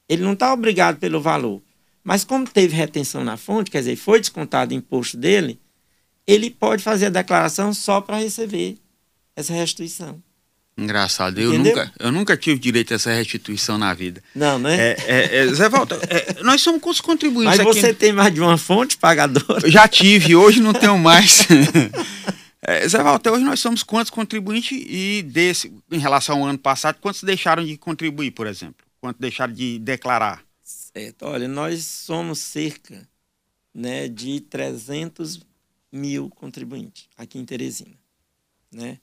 Ele 0.07 0.21
não 0.21 0.33
está 0.33 0.53
obrigado 0.53 0.99
pelo 0.99 1.19
valor. 1.19 1.59
Mas 2.03 2.23
como 2.23 2.47
teve 2.47 2.75
retenção 2.75 3.23
na 3.23 3.35
fonte, 3.35 3.71
quer 3.71 3.79
dizer, 3.79 3.95
foi 3.95 4.19
descontado 4.19 4.75
o 4.75 4.77
imposto 4.77 5.17
dele, 5.17 5.59
ele 6.27 6.51
pode 6.51 6.83
fazer 6.83 7.07
a 7.07 7.09
declaração 7.09 7.73
só 7.73 7.99
para 7.99 8.19
receber 8.19 8.77
essa 9.35 9.53
restituição. 9.53 10.21
Engraçado, 10.77 11.39
eu 11.39 11.57
nunca, 11.57 11.91
eu 11.97 12.11
nunca 12.11 12.37
tive 12.37 12.59
direito 12.59 12.93
a 12.93 12.95
essa 12.97 13.11
restituição 13.11 13.79
na 13.79 13.91
vida. 13.95 14.21
Não, 14.35 14.59
né? 14.59 14.77
É, 14.79 14.97
é, 15.07 15.37
é, 15.37 15.47
Zé 15.47 15.67
Walter, 15.69 15.97
é, 16.07 16.43
nós 16.43 16.61
somos 16.61 16.79
os 16.85 17.01
contribuintes. 17.01 17.57
Mas 17.57 17.65
você 17.65 17.91
tem 17.91 18.13
mais 18.13 18.31
de 18.31 18.39
uma 18.39 18.55
fonte 18.55 18.97
pagadora? 18.97 19.65
Eu 19.65 19.71
já 19.71 19.87
tive, 19.87 20.35
hoje 20.35 20.59
não 20.59 20.73
tenho 20.73 20.99
mais. 20.99 21.47
É, 22.61 22.87
Zé 22.87 23.01
Walter, 23.03 23.31
hoje 23.31 23.43
nós 23.43 23.59
somos 23.59 23.83
quantos 23.83 24.09
contribuintes 24.09 24.71
e 24.71 25.21
desse, 25.21 25.71
em 25.91 25.99
relação 25.99 26.41
ao 26.41 26.49
ano 26.49 26.57
passado, 26.57 26.99
quantos 26.99 27.23
deixaram 27.23 27.63
de 27.63 27.77
contribuir, 27.77 28.31
por 28.31 28.47
exemplo? 28.47 28.85
Quantos 28.99 29.19
deixaram 29.19 29.53
de 29.53 29.77
declarar? 29.79 30.43
Certo, 30.63 31.23
olha, 31.23 31.47
nós 31.47 31.83
somos 31.83 32.39
cerca 32.39 33.07
né, 33.73 34.07
de 34.07 34.41
300 34.41 35.45
mil 35.91 36.29
contribuintes 36.29 37.07
aqui 37.15 37.37
em 37.37 37.45
Teresina. 37.45 37.95
Né? 38.71 38.99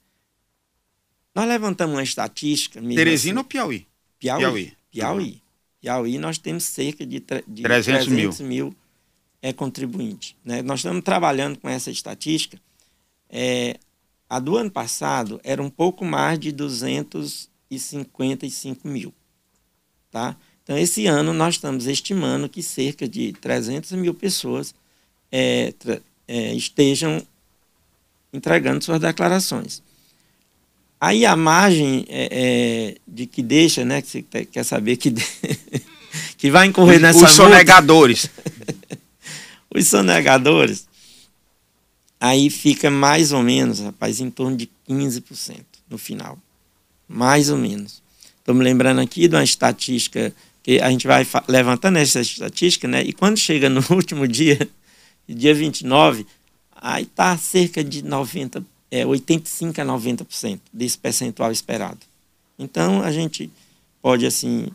Nós 1.34 1.46
levantamos 1.46 1.94
uma 1.94 2.02
estatística. 2.02 2.82
Teresina 2.82 3.40
assim, 3.40 3.44
ou 3.44 3.44
Piauí? 3.44 3.86
Piauí. 4.18 4.40
Piauí. 4.42 4.72
Piauí. 4.90 5.42
Piauí 5.80 6.18
nós 6.18 6.38
temos 6.38 6.64
cerca 6.64 7.06
de, 7.06 7.20
de 7.46 7.62
300, 7.62 8.06
300 8.06 8.40
mil, 8.40 8.48
mil 8.48 8.76
é, 9.40 9.52
contribuintes. 9.52 10.34
Né? 10.44 10.60
Nós 10.60 10.80
estamos 10.80 11.04
trabalhando 11.04 11.58
com 11.58 11.68
essa 11.68 11.90
estatística 11.90 12.58
é, 13.34 13.76
a 14.30 14.38
do 14.38 14.56
ano 14.56 14.70
passado 14.70 15.40
era 15.42 15.60
um 15.60 15.68
pouco 15.68 16.04
mais 16.04 16.38
de 16.38 16.52
255 16.52 18.86
mil. 18.86 19.12
Tá? 20.12 20.36
Então, 20.62 20.78
esse 20.78 21.06
ano 21.06 21.34
nós 21.34 21.56
estamos 21.56 21.88
estimando 21.88 22.48
que 22.48 22.62
cerca 22.62 23.08
de 23.08 23.32
300 23.32 23.90
mil 23.92 24.14
pessoas 24.14 24.72
é, 25.32 25.74
é, 26.28 26.54
estejam 26.54 27.20
entregando 28.32 28.84
suas 28.84 29.00
declarações. 29.00 29.82
Aí 31.00 31.26
a 31.26 31.34
margem 31.34 32.06
é, 32.08 32.28
é 32.30 32.94
de 33.06 33.26
que 33.26 33.42
deixa, 33.42 33.84
né, 33.84 34.00
que 34.00 34.08
você 34.08 34.22
quer 34.22 34.64
saber 34.64 34.96
que, 34.96 35.12
que 36.38 36.52
vai 36.52 36.68
incorrer 36.68 37.00
nessa 37.00 37.24
Os 37.24 37.32
sonegadores. 37.32 38.30
Os 39.74 39.88
sonegadores, 39.88 40.86
aí 42.24 42.48
fica 42.48 42.90
mais 42.90 43.32
ou 43.32 43.42
menos, 43.42 43.80
rapaz, 43.80 44.18
em 44.18 44.30
torno 44.30 44.56
de 44.56 44.70
15% 44.88 45.58
no 45.90 45.98
final. 45.98 46.38
Mais 47.06 47.50
ou 47.50 47.58
menos. 47.58 48.02
Estou 48.38 48.54
me 48.54 48.64
lembrando 48.64 49.02
aqui 49.02 49.28
de 49.28 49.36
uma 49.36 49.44
estatística 49.44 50.34
que 50.62 50.80
a 50.80 50.90
gente 50.90 51.06
vai 51.06 51.26
levantando 51.46 51.98
essa 51.98 52.22
estatística, 52.22 52.88
né? 52.88 53.02
E 53.02 53.12
quando 53.12 53.36
chega 53.36 53.68
no 53.68 53.84
último 53.94 54.26
dia, 54.26 54.66
dia 55.28 55.54
29, 55.54 56.26
aí 56.74 57.02
está 57.02 57.36
cerca 57.36 57.84
de 57.84 58.02
90, 58.02 58.64
é, 58.90 59.04
85 59.04 59.82
a 59.82 59.84
90% 59.84 60.60
desse 60.72 60.96
percentual 60.96 61.52
esperado. 61.52 62.00
Então 62.58 63.02
a 63.02 63.12
gente 63.12 63.50
pode 64.00 64.24
assim 64.24 64.68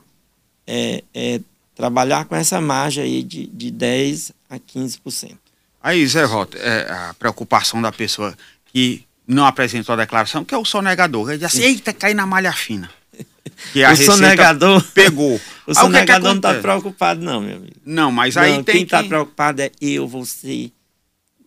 é, 0.68 1.04
é, 1.16 1.42
trabalhar 1.74 2.26
com 2.26 2.36
essa 2.36 2.62
margem 2.62 3.04
aí 3.04 3.24
de, 3.24 3.48
de 3.48 3.72
10 3.72 4.34
a 4.48 4.60
15%. 4.60 5.49
Aí, 5.82 6.06
Zé 6.06 6.26
Rota, 6.26 6.58
é, 6.58 6.92
a 6.92 7.16
preocupação 7.18 7.82
da 7.82 7.92
pessoa 7.92 8.38
que 8.66 9.06
não 9.26 9.46
apresentou 9.46 9.94
a 9.94 9.98
declaração, 9.98 10.44
que 10.44 10.54
é 10.54 10.58
o 10.58 10.66
sonegador. 10.66 11.30
Ele 11.30 11.38
diz 11.38 11.48
assim, 11.48 11.64
eita, 11.64 11.94
cai 11.94 12.14
na 12.14 12.26
malha 12.26 12.52
fina. 12.52 12.90
Que 13.74 13.84
a 13.84 13.92
o 13.92 13.98
sonegador 13.98 14.82
pegou. 14.94 15.40
o 15.68 15.74
sonegador 15.74 16.32
é 16.32 16.34
que 16.34 16.42
não 16.42 16.52
está 16.52 16.62
preocupado, 16.62 17.22
não, 17.22 17.42
meu 17.42 17.58
amigo. 17.58 17.76
Não, 17.86 18.10
mas 18.10 18.38
aí 18.38 18.56
não, 18.56 18.64
tem. 18.64 18.76
Quem 18.76 18.84
está 18.84 19.04
que... 19.04 19.10
preocupado 19.10 19.62
é 19.62 19.72
eu, 19.82 20.08
você. 20.08 20.72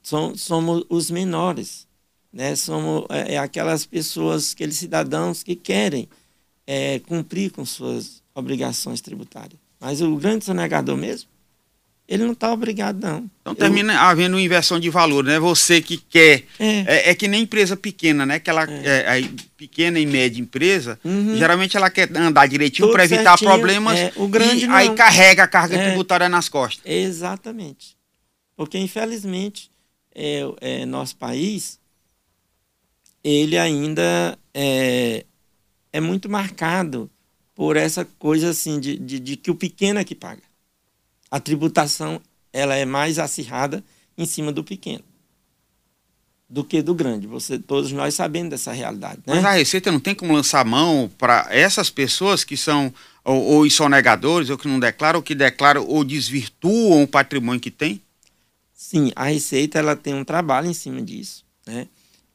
Som, 0.02 0.36
somos 0.36 0.84
os 0.90 1.10
menores. 1.10 1.86
Né? 2.30 2.54
Somos 2.54 3.06
é, 3.08 3.34
é, 3.34 3.38
aquelas 3.38 3.86
pessoas, 3.86 4.52
aqueles 4.52 4.76
cidadãos 4.76 5.42
que 5.42 5.56
querem 5.56 6.06
é, 6.66 6.98
cumprir 7.00 7.50
com 7.50 7.64
suas 7.64 8.22
obrigações 8.34 9.00
tributárias. 9.00 9.58
Mas 9.80 10.02
o 10.02 10.14
grande 10.16 10.44
sonegador 10.44 10.96
mesmo 10.96 11.31
ele 12.12 12.24
não 12.24 12.32
está 12.32 12.52
obrigado, 12.52 13.00
não. 13.00 13.24
Então 13.40 13.54
termina 13.54 13.98
havendo 14.02 14.34
uma 14.34 14.42
inversão 14.42 14.78
de 14.78 14.90
valor, 14.90 15.24
né? 15.24 15.40
Você 15.40 15.80
que 15.80 15.96
quer. 15.96 16.44
É, 16.58 17.08
é, 17.08 17.10
é 17.10 17.14
que 17.14 17.26
nem 17.26 17.44
empresa 17.44 17.74
pequena, 17.74 18.26
né? 18.26 18.38
Que 18.38 18.50
ela, 18.50 18.64
é. 18.70 19.18
é 19.18 19.28
pequena 19.56 19.98
e 19.98 20.04
média 20.04 20.38
empresa, 20.38 21.00
uhum. 21.02 21.38
geralmente 21.38 21.74
ela 21.74 21.88
quer 21.88 22.14
andar 22.14 22.46
direitinho 22.46 22.92
para 22.92 23.04
evitar 23.04 23.38
certinho, 23.38 23.50
problemas. 23.50 23.98
É, 23.98 24.12
o 24.16 24.28
grande 24.28 24.66
e 24.66 24.68
não. 24.68 24.74
aí 24.74 24.94
carrega 24.94 25.44
a 25.44 25.48
carga 25.48 25.74
é. 25.74 25.86
tributária 25.86 26.28
nas 26.28 26.50
costas. 26.50 26.82
Exatamente. 26.84 27.96
Porque, 28.54 28.76
infelizmente, 28.76 29.70
é, 30.14 30.42
é, 30.60 30.84
nosso 30.84 31.16
país, 31.16 31.80
ele 33.24 33.56
ainda 33.56 34.38
é, 34.52 35.24
é 35.90 35.98
muito 35.98 36.28
marcado 36.28 37.10
por 37.54 37.78
essa 37.78 38.04
coisa 38.04 38.50
assim 38.50 38.78
de, 38.78 38.98
de, 38.98 39.18
de 39.18 39.36
que 39.38 39.50
o 39.50 39.54
pequeno 39.54 39.98
é 39.98 40.04
que 40.04 40.14
paga 40.14 40.51
a 41.32 41.40
tributação 41.40 42.20
ela 42.52 42.76
é 42.76 42.84
mais 42.84 43.18
acirrada 43.18 43.82
em 44.16 44.26
cima 44.26 44.52
do 44.52 44.62
pequeno 44.62 45.02
do 46.52 46.62
que 46.62 46.82
do 46.82 46.94
grande. 46.94 47.26
Você, 47.26 47.58
todos 47.58 47.90
nós 47.92 48.12
sabemos 48.12 48.50
dessa 48.50 48.72
realidade. 48.72 49.22
Né? 49.26 49.36
Mas 49.36 49.44
a 49.46 49.52
Receita 49.52 49.90
não 49.90 49.98
tem 49.98 50.14
como 50.14 50.34
lançar 50.34 50.62
mão 50.66 51.10
para 51.16 51.46
essas 51.48 51.88
pessoas 51.88 52.44
que 52.44 52.58
são 52.58 52.92
ou, 53.24 53.42
ou 53.42 53.70
são 53.70 53.88
negadores, 53.88 54.50
ou 54.50 54.58
que 54.58 54.68
não 54.68 54.78
declaram, 54.78 55.18
ou 55.18 55.22
que 55.22 55.34
declaram 55.34 55.86
ou 55.86 56.04
desvirtuam 56.04 57.04
o 57.04 57.08
patrimônio 57.08 57.58
que 57.58 57.70
tem? 57.70 58.02
Sim, 58.74 59.10
a 59.16 59.24
Receita 59.24 59.78
ela 59.78 59.96
tem 59.96 60.12
um 60.12 60.24
trabalho 60.24 60.68
em 60.68 60.74
cima 60.74 61.00
disso. 61.00 61.42
Né? 61.66 61.88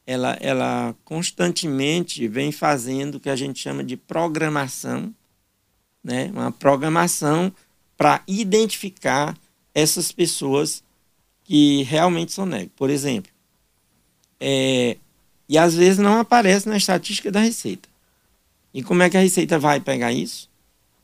Ela, 0.04 0.36
ela 0.42 0.96
constantemente 1.06 2.28
vem 2.28 2.52
fazendo 2.52 3.16
o 3.16 3.20
que 3.20 3.30
a 3.30 3.36
gente 3.36 3.60
chama 3.60 3.84
de 3.84 3.96
programação, 3.96 5.14
né? 6.04 6.32
uma 6.34 6.52
programação 6.52 7.54
para 7.98 8.22
identificar 8.28 9.36
essas 9.74 10.12
pessoas 10.12 10.84
que 11.44 11.84
realmente 11.84 12.32
são 12.32 12.46
negras. 12.46 12.72
Por 12.76 12.90
exemplo, 12.90 13.32
é, 14.40 14.98
e 15.50 15.58
às 15.58 15.74
vezes 15.74 15.98
não 15.98 16.20
aparece 16.20 16.68
na 16.68 16.78
estatística 16.78 17.32
da 17.32 17.40
Receita. 17.40 17.88
E 18.74 18.84
como 18.84 19.02
é 19.02 19.10
que 19.10 19.18
a 19.18 19.22
Receita 19.22 19.58
vai 19.58 19.80
pegar 19.80 20.12
isso? 20.12 20.50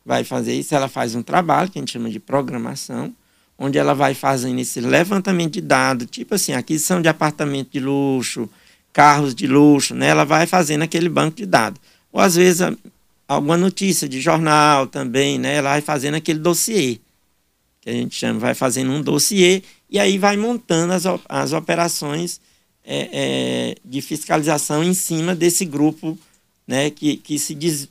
Vai 0.05 0.23
fazer 0.23 0.53
isso, 0.53 0.75
ela 0.75 0.89
faz 0.89 1.15
um 1.15 1.23
trabalho 1.23 1.69
que 1.69 1.79
a 1.79 1.81
gente 1.81 1.93
chama 1.93 2.09
de 2.09 2.19
programação, 2.19 3.13
onde 3.57 3.77
ela 3.77 3.93
vai 3.93 4.13
fazendo 4.13 4.59
esse 4.59 4.81
levantamento 4.81 5.53
de 5.53 5.61
dados, 5.61 6.07
tipo 6.09 6.35
assim, 6.35 6.53
aquisição 6.53 7.01
de 7.01 7.07
apartamento 7.07 7.71
de 7.71 7.79
luxo, 7.79 8.49
carros 8.91 9.33
de 9.33 9.47
luxo, 9.47 9.95
né? 9.95 10.07
Ela 10.07 10.25
vai 10.25 10.45
fazendo 10.45 10.81
aquele 10.81 11.07
banco 11.07 11.37
de 11.37 11.45
dados. 11.45 11.79
Ou 12.11 12.19
às 12.19 12.35
vezes 12.35 12.61
alguma 13.33 13.57
notícia 13.57 14.07
de 14.07 14.21
jornal 14.21 14.87
também, 14.87 15.37
né? 15.37 15.55
Ela 15.55 15.71
vai 15.71 15.81
fazendo 15.81 16.15
aquele 16.15 16.39
dossiê, 16.39 16.99
que 17.81 17.89
a 17.89 17.93
gente 17.93 18.15
chama, 18.15 18.39
vai 18.39 18.53
fazendo 18.53 18.91
um 18.91 19.01
dossiê 19.01 19.61
e 19.89 19.99
aí 19.99 20.17
vai 20.17 20.37
montando 20.37 20.93
as, 20.93 21.03
as 21.27 21.53
operações 21.53 22.39
é, 22.83 23.09
é, 23.11 23.75
de 23.83 24.01
fiscalização 24.01 24.83
em 24.83 24.93
cima 24.93 25.35
desse 25.35 25.65
grupo, 25.65 26.17
né? 26.67 26.89
Que, 26.89 27.17
que, 27.17 27.37
se, 27.37 27.53
des, 27.53 27.89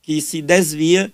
que 0.00 0.20
se 0.20 0.40
desvia 0.40 1.12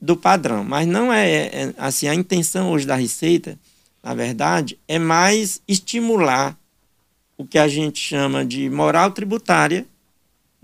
do 0.00 0.16
padrão. 0.16 0.62
Mas 0.62 0.86
não 0.86 1.12
é, 1.12 1.30
é, 1.30 1.74
assim, 1.78 2.06
a 2.08 2.14
intenção 2.14 2.70
hoje 2.70 2.86
da 2.86 2.94
Receita, 2.94 3.58
na 4.02 4.14
verdade, 4.14 4.78
é 4.86 4.98
mais 4.98 5.60
estimular 5.66 6.58
o 7.36 7.44
que 7.44 7.58
a 7.58 7.66
gente 7.66 7.98
chama 7.98 8.44
de 8.44 8.68
moral 8.70 9.10
tributária, 9.10 9.86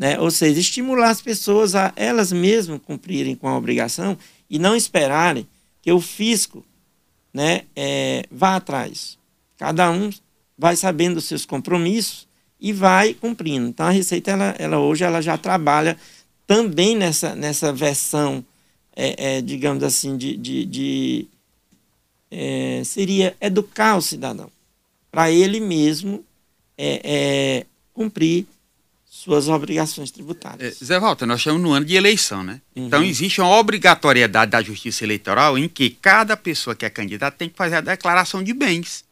né? 0.01 0.19
ou 0.19 0.31
seja, 0.31 0.59
estimular 0.59 1.11
as 1.11 1.21
pessoas 1.21 1.75
a 1.75 1.93
elas 1.95 2.33
mesmas 2.33 2.81
cumprirem 2.83 3.37
com 3.37 3.47
a 3.47 3.55
obrigação 3.59 4.17
e 4.49 4.59
não 4.59 4.75
esperarem 4.75 5.47
que 5.83 5.93
o 5.93 6.01
fisco 6.01 6.65
né, 7.35 7.65
é, 7.77 8.25
vá 8.31 8.57
atrás. 8.57 9.19
Cada 9.59 9.91
um 9.91 10.09
vai 10.57 10.75
sabendo 10.75 11.19
os 11.19 11.27
seus 11.27 11.45
compromissos 11.45 12.27
e 12.59 12.73
vai 12.73 13.13
cumprindo. 13.13 13.69
Então 13.69 13.87
a 13.87 13.91
Receita 13.91 14.31
ela, 14.31 14.55
ela 14.59 14.79
hoje 14.79 15.05
ela 15.05 15.21
já 15.21 15.37
trabalha 15.37 15.99
também 16.47 16.97
nessa, 16.97 17.35
nessa 17.35 17.71
versão, 17.71 18.43
é, 18.97 19.37
é, 19.37 19.43
digamos 19.43 19.85
assim, 19.85 20.17
de, 20.17 20.35
de, 20.35 20.65
de 20.65 21.29
é, 22.31 22.81
seria 22.87 23.37
educar 23.39 23.97
o 23.99 24.03
cidadão 24.03 24.51
para 25.11 25.31
ele 25.31 25.61
mesmo 25.61 26.25
é, 26.79 27.01
é, 27.05 27.67
cumprir 27.93 28.47
suas 29.21 29.49
obrigações 29.49 30.11
tributárias. 30.11 30.81
É, 30.81 30.85
Zé 30.85 30.99
Walter, 30.99 31.27
nós 31.27 31.41
estamos 31.41 31.61
no 31.61 31.73
ano 31.73 31.85
de 31.85 31.95
eleição, 31.95 32.43
né? 32.43 32.63
Uhum. 32.75 32.87
Então 32.87 33.05
existe 33.05 33.39
uma 33.39 33.51
obrigatoriedade 33.59 34.51
da 34.51 34.63
Justiça 34.63 35.05
Eleitoral 35.05 35.59
em 35.59 35.69
que 35.69 35.91
cada 35.91 36.39
pessoa 36.39 36.75
que 36.75 36.87
é 36.87 36.91
candidata 36.91 37.37
tem 37.37 37.51
que 37.51 37.57
fazer 37.57 37.77
a 37.77 37.81
declaração 37.83 38.43
de 38.43 38.55
bens. 38.55 39.05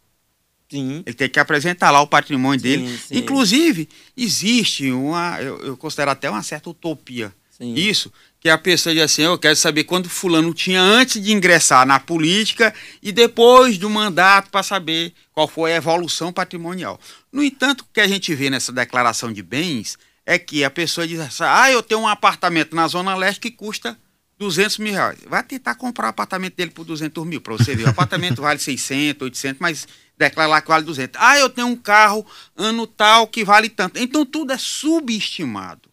Sim. 0.70 1.02
Ele 1.04 1.14
tem 1.14 1.28
que 1.28 1.38
apresentar 1.38 1.90
lá 1.90 2.00
o 2.00 2.06
patrimônio 2.06 2.58
sim, 2.58 2.66
dele. 2.66 2.98
Sim. 2.98 3.18
Inclusive, 3.18 3.86
existe 4.16 4.90
uma, 4.90 5.38
eu, 5.42 5.58
eu, 5.58 5.76
considero 5.76 6.10
até 6.10 6.30
uma 6.30 6.42
certa 6.42 6.70
utopia. 6.70 7.30
Sim. 7.50 7.74
Isso, 7.74 8.10
que 8.40 8.48
a 8.48 8.56
pessoa 8.56 8.94
diz 8.94 9.02
assim, 9.02 9.22
eu 9.22 9.38
quero 9.38 9.56
saber 9.56 9.84
quando 9.84 10.08
fulano 10.08 10.54
tinha 10.54 10.80
antes 10.80 11.22
de 11.22 11.32
ingressar 11.32 11.86
na 11.86 11.98
política 11.98 12.72
e 13.02 13.10
depois 13.10 13.78
do 13.78 13.90
mandato 13.90 14.50
para 14.50 14.62
saber 14.62 15.12
qual 15.32 15.48
foi 15.48 15.72
a 15.72 15.76
evolução 15.76 16.32
patrimonial. 16.32 17.00
No 17.32 17.42
entanto, 17.42 17.82
o 17.82 17.86
que 17.92 18.00
a 18.00 18.06
gente 18.06 18.34
vê 18.34 18.48
nessa 18.48 18.72
declaração 18.72 19.32
de 19.32 19.42
bens 19.42 19.98
é 20.24 20.38
que 20.38 20.62
a 20.62 20.70
pessoa 20.70 21.06
diz 21.06 21.18
assim, 21.18 21.42
ah, 21.44 21.70
eu 21.70 21.82
tenho 21.82 22.00
um 22.00 22.08
apartamento 22.08 22.76
na 22.76 22.86
Zona 22.86 23.16
Leste 23.16 23.40
que 23.40 23.50
custa 23.50 23.98
200 24.38 24.78
mil 24.78 24.92
reais. 24.92 25.18
Vai 25.26 25.42
tentar 25.42 25.74
comprar 25.74 26.06
o 26.06 26.10
apartamento 26.10 26.54
dele 26.54 26.70
por 26.70 26.84
200 26.84 27.26
mil, 27.26 27.40
para 27.40 27.54
você 27.54 27.74
ver. 27.74 27.84
O 27.84 27.88
apartamento 27.90 28.40
vale 28.40 28.60
600, 28.60 29.22
800, 29.22 29.60
mas 29.60 29.88
declara 30.16 30.48
lá 30.48 30.60
que 30.60 30.68
vale 30.68 30.84
200. 30.84 31.20
Ah, 31.20 31.38
eu 31.38 31.50
tenho 31.50 31.66
um 31.66 31.76
carro 31.76 32.24
ano 32.56 32.86
tal 32.86 33.26
que 33.26 33.44
vale 33.44 33.68
tanto. 33.68 33.98
Então 33.98 34.24
tudo 34.24 34.52
é 34.52 34.58
subestimado. 34.58 35.88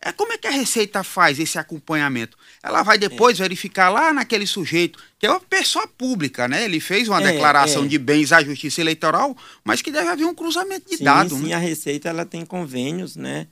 É 0.00 0.12
como 0.12 0.32
é 0.32 0.38
que 0.38 0.46
a 0.46 0.50
Receita 0.50 1.02
faz 1.02 1.40
esse 1.40 1.58
acompanhamento? 1.58 2.38
Ela 2.62 2.82
vai 2.82 2.96
depois 2.96 3.38
é. 3.38 3.42
verificar 3.42 3.88
lá 3.88 4.12
naquele 4.12 4.46
sujeito, 4.46 5.02
que 5.18 5.26
é 5.26 5.30
uma 5.30 5.40
pessoa 5.40 5.88
pública, 5.88 6.46
né? 6.46 6.64
Ele 6.64 6.78
fez 6.78 7.08
uma 7.08 7.20
é, 7.20 7.32
declaração 7.32 7.84
é. 7.84 7.88
de 7.88 7.98
bens 7.98 8.30
à 8.30 8.42
Justiça 8.42 8.80
Eleitoral, 8.80 9.36
mas 9.64 9.82
que 9.82 9.90
deve 9.90 10.08
haver 10.08 10.24
um 10.24 10.34
cruzamento 10.34 10.88
de 10.88 10.98
sim, 10.98 11.04
dados. 11.04 11.36
Sim, 11.36 11.48
né? 11.48 11.54
a 11.54 11.58
Receita 11.58 12.08
ela 12.08 12.24
tem 12.24 12.46
convênios, 12.46 13.16
né? 13.16 13.48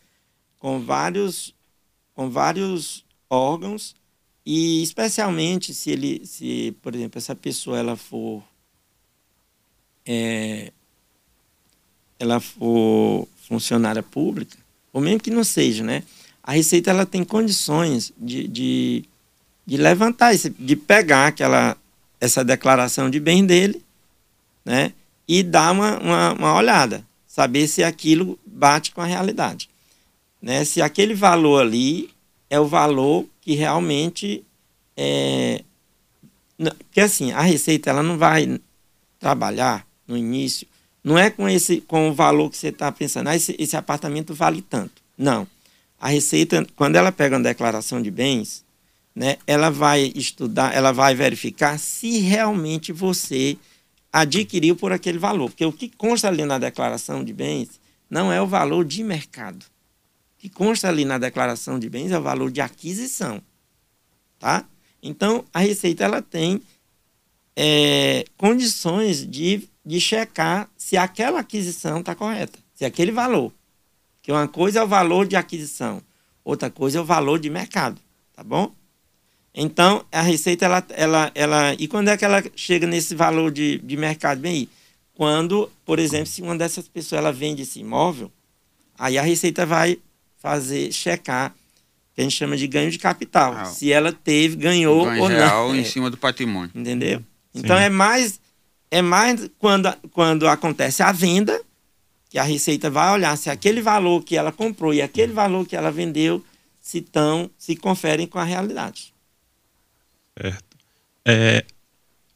Com 0.58 0.80
vários, 0.80 1.52
com 2.14 2.30
vários 2.30 3.04
órgãos 3.28 3.96
e 4.44 4.80
especialmente 4.84 5.74
se 5.74 5.90
ele, 5.90 6.24
se 6.24 6.76
por 6.80 6.94
exemplo 6.94 7.18
essa 7.18 7.34
pessoa 7.34 7.76
ela 7.76 7.96
for 7.96 8.44
é, 10.06 10.72
ela 12.18 12.38
for 12.38 13.26
funcionária 13.48 14.02
pública, 14.02 14.56
ou 14.92 15.00
mesmo 15.00 15.20
que 15.20 15.30
não 15.30 15.42
seja, 15.42 15.82
né? 15.82 16.04
A 16.46 16.52
Receita 16.52 16.90
ela 16.90 17.04
tem 17.04 17.24
condições 17.24 18.12
de, 18.16 18.46
de, 18.46 19.04
de 19.66 19.76
levantar, 19.76 20.32
esse, 20.32 20.48
de 20.48 20.76
pegar 20.76 21.26
aquela, 21.26 21.76
essa 22.20 22.44
declaração 22.44 23.10
de 23.10 23.18
bem 23.18 23.44
dele, 23.44 23.82
né? 24.64 24.92
E 25.26 25.42
dar 25.42 25.72
uma, 25.72 25.98
uma, 25.98 26.32
uma 26.34 26.54
olhada, 26.54 27.04
saber 27.26 27.66
se 27.66 27.82
aquilo 27.82 28.38
bate 28.46 28.92
com 28.92 29.00
a 29.00 29.06
realidade. 29.06 29.68
Né? 30.40 30.64
Se 30.64 30.80
aquele 30.80 31.14
valor 31.14 31.62
ali 31.62 32.10
é 32.48 32.60
o 32.60 32.66
valor 32.66 33.26
que 33.40 33.54
realmente 33.54 34.44
é. 34.96 35.64
Porque 36.56 37.00
assim, 37.00 37.32
a 37.32 37.40
Receita 37.40 37.90
ela 37.90 38.04
não 38.04 38.16
vai 38.16 38.60
trabalhar 39.18 39.84
no 40.06 40.16
início, 40.16 40.66
não 41.02 41.18
é 41.18 41.28
com 41.28 41.48
esse 41.48 41.80
com 41.80 42.08
o 42.08 42.14
valor 42.14 42.50
que 42.50 42.56
você 42.56 42.68
está 42.68 42.92
pensando, 42.92 43.28
ah, 43.28 43.34
esse, 43.34 43.56
esse 43.58 43.76
apartamento 43.76 44.32
vale 44.32 44.62
tanto. 44.62 45.02
Não. 45.18 45.46
A 46.00 46.08
Receita, 46.08 46.66
quando 46.76 46.96
ela 46.96 47.10
pega 47.10 47.36
uma 47.36 47.42
declaração 47.42 48.00
de 48.02 48.10
bens, 48.10 48.64
né, 49.14 49.38
ela 49.46 49.70
vai 49.70 50.12
estudar, 50.14 50.74
ela 50.74 50.92
vai 50.92 51.14
verificar 51.14 51.78
se 51.78 52.18
realmente 52.18 52.92
você 52.92 53.56
adquiriu 54.12 54.76
por 54.76 54.92
aquele 54.92 55.18
valor. 55.18 55.50
Porque 55.50 55.64
o 55.64 55.72
que 55.72 55.88
consta 55.88 56.28
ali 56.28 56.44
na 56.44 56.58
declaração 56.58 57.24
de 57.24 57.32
bens 57.32 57.80
não 58.10 58.32
é 58.32 58.40
o 58.40 58.46
valor 58.46 58.84
de 58.84 59.02
mercado. 59.02 59.62
O 59.62 60.38
que 60.38 60.48
consta 60.48 60.88
ali 60.88 61.04
na 61.04 61.18
declaração 61.18 61.78
de 61.78 61.88
bens 61.88 62.12
é 62.12 62.18
o 62.18 62.22
valor 62.22 62.50
de 62.50 62.60
aquisição. 62.60 63.42
Tá? 64.38 64.64
Então, 65.02 65.44
a 65.52 65.60
Receita 65.60 66.04
ela 66.04 66.20
tem 66.20 66.60
é, 67.56 68.24
condições 68.36 69.26
de 69.26 69.68
de 69.86 70.00
checar 70.00 70.68
se 70.76 70.96
aquela 70.96 71.38
aquisição 71.38 72.00
está 72.00 72.12
correta, 72.12 72.58
se 72.74 72.84
aquele 72.84 73.12
valor. 73.12 73.52
Que 74.26 74.32
uma 74.32 74.48
coisa 74.48 74.80
é 74.80 74.82
o 74.82 74.88
valor 74.88 75.24
de 75.24 75.36
aquisição, 75.36 76.02
outra 76.44 76.68
coisa 76.68 76.98
é 76.98 77.00
o 77.00 77.04
valor 77.04 77.38
de 77.38 77.48
mercado, 77.48 77.96
tá 78.34 78.42
bom? 78.42 78.74
Então, 79.54 80.04
a 80.10 80.20
receita, 80.20 80.64
ela, 80.64 80.84
ela, 80.90 81.30
ela. 81.32 81.74
E 81.78 81.86
quando 81.86 82.08
é 82.08 82.16
que 82.16 82.24
ela 82.24 82.42
chega 82.56 82.88
nesse 82.88 83.14
valor 83.14 83.52
de, 83.52 83.78
de 83.78 83.96
mercado? 83.96 84.40
Bem 84.40 84.52
aí, 84.52 84.68
quando, 85.14 85.70
por 85.84 86.00
exemplo, 86.00 86.26
se 86.26 86.42
uma 86.42 86.56
dessas 86.56 86.88
pessoas 86.88 87.20
ela 87.20 87.32
vende 87.32 87.62
esse 87.62 87.78
imóvel, 87.78 88.28
aí 88.98 89.16
a 89.16 89.22
receita 89.22 89.64
vai 89.64 89.96
fazer, 90.38 90.90
checar, 90.92 91.54
que 92.12 92.20
a 92.20 92.24
gente 92.24 92.34
chama 92.34 92.56
de 92.56 92.66
ganho 92.66 92.90
de 92.90 92.98
capital. 92.98 93.52
Ah, 93.56 93.66
se 93.66 93.92
ela 93.92 94.12
teve, 94.12 94.56
ganhou 94.56 95.04
ganho 95.04 95.22
ou 95.22 95.28
real 95.28 95.68
não. 95.68 95.76
em 95.76 95.82
é. 95.82 95.84
cima 95.84 96.10
do 96.10 96.16
patrimônio. 96.16 96.72
Entendeu? 96.74 97.22
Então 97.54 97.76
Sim. 97.76 97.84
é 97.84 97.88
mais 97.88 98.40
é 98.90 99.00
mais 99.00 99.48
quando, 99.56 99.96
quando 100.10 100.48
acontece 100.48 101.00
a 101.00 101.12
venda, 101.12 101.62
que 102.28 102.38
a 102.38 102.42
Receita 102.42 102.90
vai 102.90 103.12
olhar 103.12 103.36
se 103.36 103.50
aquele 103.50 103.80
valor 103.80 104.22
que 104.22 104.36
ela 104.36 104.52
comprou 104.52 104.92
e 104.92 105.00
aquele 105.00 105.32
valor 105.32 105.66
que 105.66 105.76
ela 105.76 105.90
vendeu 105.90 106.44
se, 106.80 107.00
tão, 107.00 107.50
se 107.58 107.76
conferem 107.76 108.26
com 108.26 108.38
a 108.38 108.44
realidade. 108.44 109.12
Certo. 110.40 110.76
É, 111.24 111.64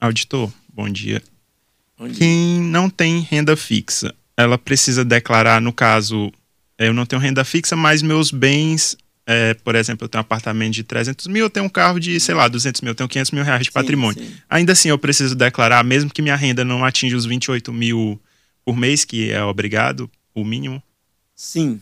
auditor, 0.00 0.53
bom 0.72 0.88
dia. 0.88 1.22
bom 1.98 2.09
dia. 2.09 2.16
Quem 2.16 2.61
não 2.61 2.88
tem 2.88 3.20
renda 3.20 3.57
fixa, 3.57 4.14
ela 4.37 4.57
precisa 4.57 5.05
declarar, 5.05 5.61
no 5.61 5.72
caso, 5.72 6.33
eu 6.79 6.92
não 6.92 7.07
tenho 7.07 7.20
renda 7.20 7.44
fixa, 7.44 7.76
mas 7.76 8.03
meus 8.03 8.31
bens 8.31 8.96
é, 9.33 9.55
por 9.55 9.76
exemplo, 9.76 10.07
eu 10.07 10.09
tenho 10.09 10.20
um 10.20 10.22
apartamento 10.22 10.72
de 10.72 10.83
300 10.83 11.29
mil, 11.29 11.44
eu 11.44 11.50
tenho 11.50 11.64
um 11.64 11.68
carro 11.68 12.00
de, 12.00 12.18
sei 12.18 12.35
lá, 12.35 12.48
200 12.48 12.81
mil, 12.81 12.90
eu 12.90 12.94
tenho 12.96 13.09
500 13.09 13.31
mil 13.31 13.44
reais 13.44 13.61
de 13.61 13.68
sim, 13.68 13.72
patrimônio. 13.72 14.20
Sim. 14.20 14.33
Ainda 14.50 14.72
assim, 14.72 14.88
eu 14.88 14.98
preciso 14.98 15.37
declarar, 15.37 15.85
mesmo 15.85 16.11
que 16.11 16.20
minha 16.20 16.35
renda 16.35 16.64
não 16.64 16.85
atinja 16.85 17.16
os 17.16 17.26
28 17.26 17.72
mil 17.72 18.20
por 18.70 18.76
mês, 18.76 19.04
que 19.04 19.33
é 19.33 19.42
obrigado, 19.42 20.09
o 20.33 20.44
mínimo? 20.44 20.80
Sim. 21.35 21.80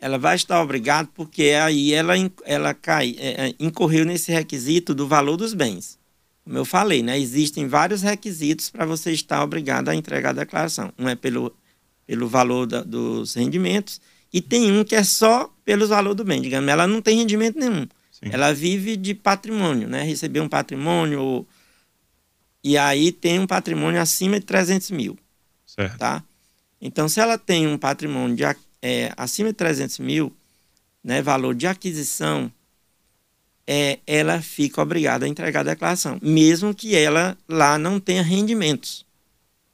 Ela 0.00 0.18
vai 0.18 0.34
estar 0.34 0.60
obrigada 0.60 1.08
porque 1.14 1.50
aí 1.50 1.92
ela, 1.92 2.14
ela 2.44 2.74
cai, 2.74 3.14
é, 3.16 3.46
é, 3.46 3.54
incorreu 3.60 4.04
nesse 4.04 4.32
requisito 4.32 4.92
do 4.92 5.06
valor 5.06 5.36
dos 5.36 5.54
bens. 5.54 5.96
Como 6.42 6.58
eu 6.58 6.64
falei, 6.64 7.00
né? 7.00 7.16
existem 7.16 7.68
vários 7.68 8.02
requisitos 8.02 8.70
para 8.70 8.84
você 8.84 9.12
estar 9.12 9.40
obrigado 9.44 9.88
a 9.88 9.94
entregar 9.94 10.30
a 10.30 10.32
declaração. 10.32 10.92
Um 10.98 11.08
é 11.08 11.14
pelo, 11.14 11.54
pelo 12.08 12.26
valor 12.26 12.66
da, 12.66 12.82
dos 12.82 13.34
rendimentos 13.34 14.00
e 14.32 14.40
tem 14.40 14.72
um 14.72 14.82
que 14.82 14.96
é 14.96 15.04
só 15.04 15.48
pelos 15.64 15.90
valores 15.90 16.16
do 16.16 16.24
bem. 16.24 16.42
Digamos, 16.42 16.68
ela 16.68 16.88
não 16.88 17.00
tem 17.00 17.18
rendimento 17.18 17.56
nenhum. 17.56 17.86
Sim. 18.10 18.30
Ela 18.32 18.52
vive 18.52 18.96
de 18.96 19.14
patrimônio, 19.14 19.86
né? 19.86 20.02
Receber 20.02 20.40
um 20.40 20.48
patrimônio. 20.48 21.46
E 22.64 22.76
aí 22.76 23.12
tem 23.12 23.38
um 23.38 23.46
patrimônio 23.46 24.00
acima 24.00 24.40
de 24.40 24.46
300 24.46 24.90
mil. 24.90 25.16
Certo. 25.74 25.98
Tá? 25.98 26.22
Então, 26.80 27.08
se 27.08 27.20
ela 27.20 27.38
tem 27.38 27.66
um 27.68 27.78
patrimônio 27.78 28.34
de, 28.34 28.42
é, 28.82 29.12
acima 29.16 29.50
de 29.50 29.54
300 29.54 29.98
mil, 30.00 30.34
né, 31.02 31.22
valor 31.22 31.54
de 31.54 31.66
aquisição, 31.66 32.50
é, 33.66 34.00
ela 34.06 34.42
fica 34.42 34.82
obrigada 34.82 35.26
a 35.26 35.28
entregar 35.28 35.60
a 35.60 35.64
declaração, 35.64 36.18
mesmo 36.20 36.74
que 36.74 36.96
ela 36.96 37.38
lá 37.48 37.78
não 37.78 38.00
tenha 38.00 38.22
rendimentos. 38.22 39.06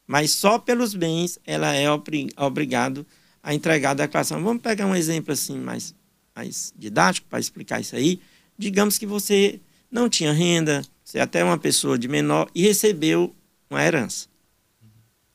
Mas 0.06 0.32
só 0.32 0.58
pelos 0.58 0.94
bens 0.94 1.38
ela 1.46 1.72
é 1.72 1.88
obrigada 2.36 3.06
a 3.42 3.54
entregar 3.54 3.92
a 3.92 3.94
declaração. 3.94 4.42
Vamos 4.42 4.62
pegar 4.62 4.86
um 4.86 4.94
exemplo 4.94 5.32
assim 5.32 5.58
mais, 5.58 5.94
mais 6.34 6.72
didático 6.76 7.26
para 7.28 7.40
explicar 7.40 7.80
isso 7.80 7.96
aí. 7.96 8.20
Digamos 8.58 8.98
que 8.98 9.06
você 9.06 9.60
não 9.90 10.08
tinha 10.08 10.32
renda, 10.32 10.84
você 11.02 11.18
é 11.18 11.22
até 11.22 11.42
uma 11.42 11.56
pessoa 11.56 11.98
de 11.98 12.06
menor 12.06 12.50
e 12.54 12.62
recebeu 12.62 13.34
uma 13.70 13.82
herança. 13.82 14.28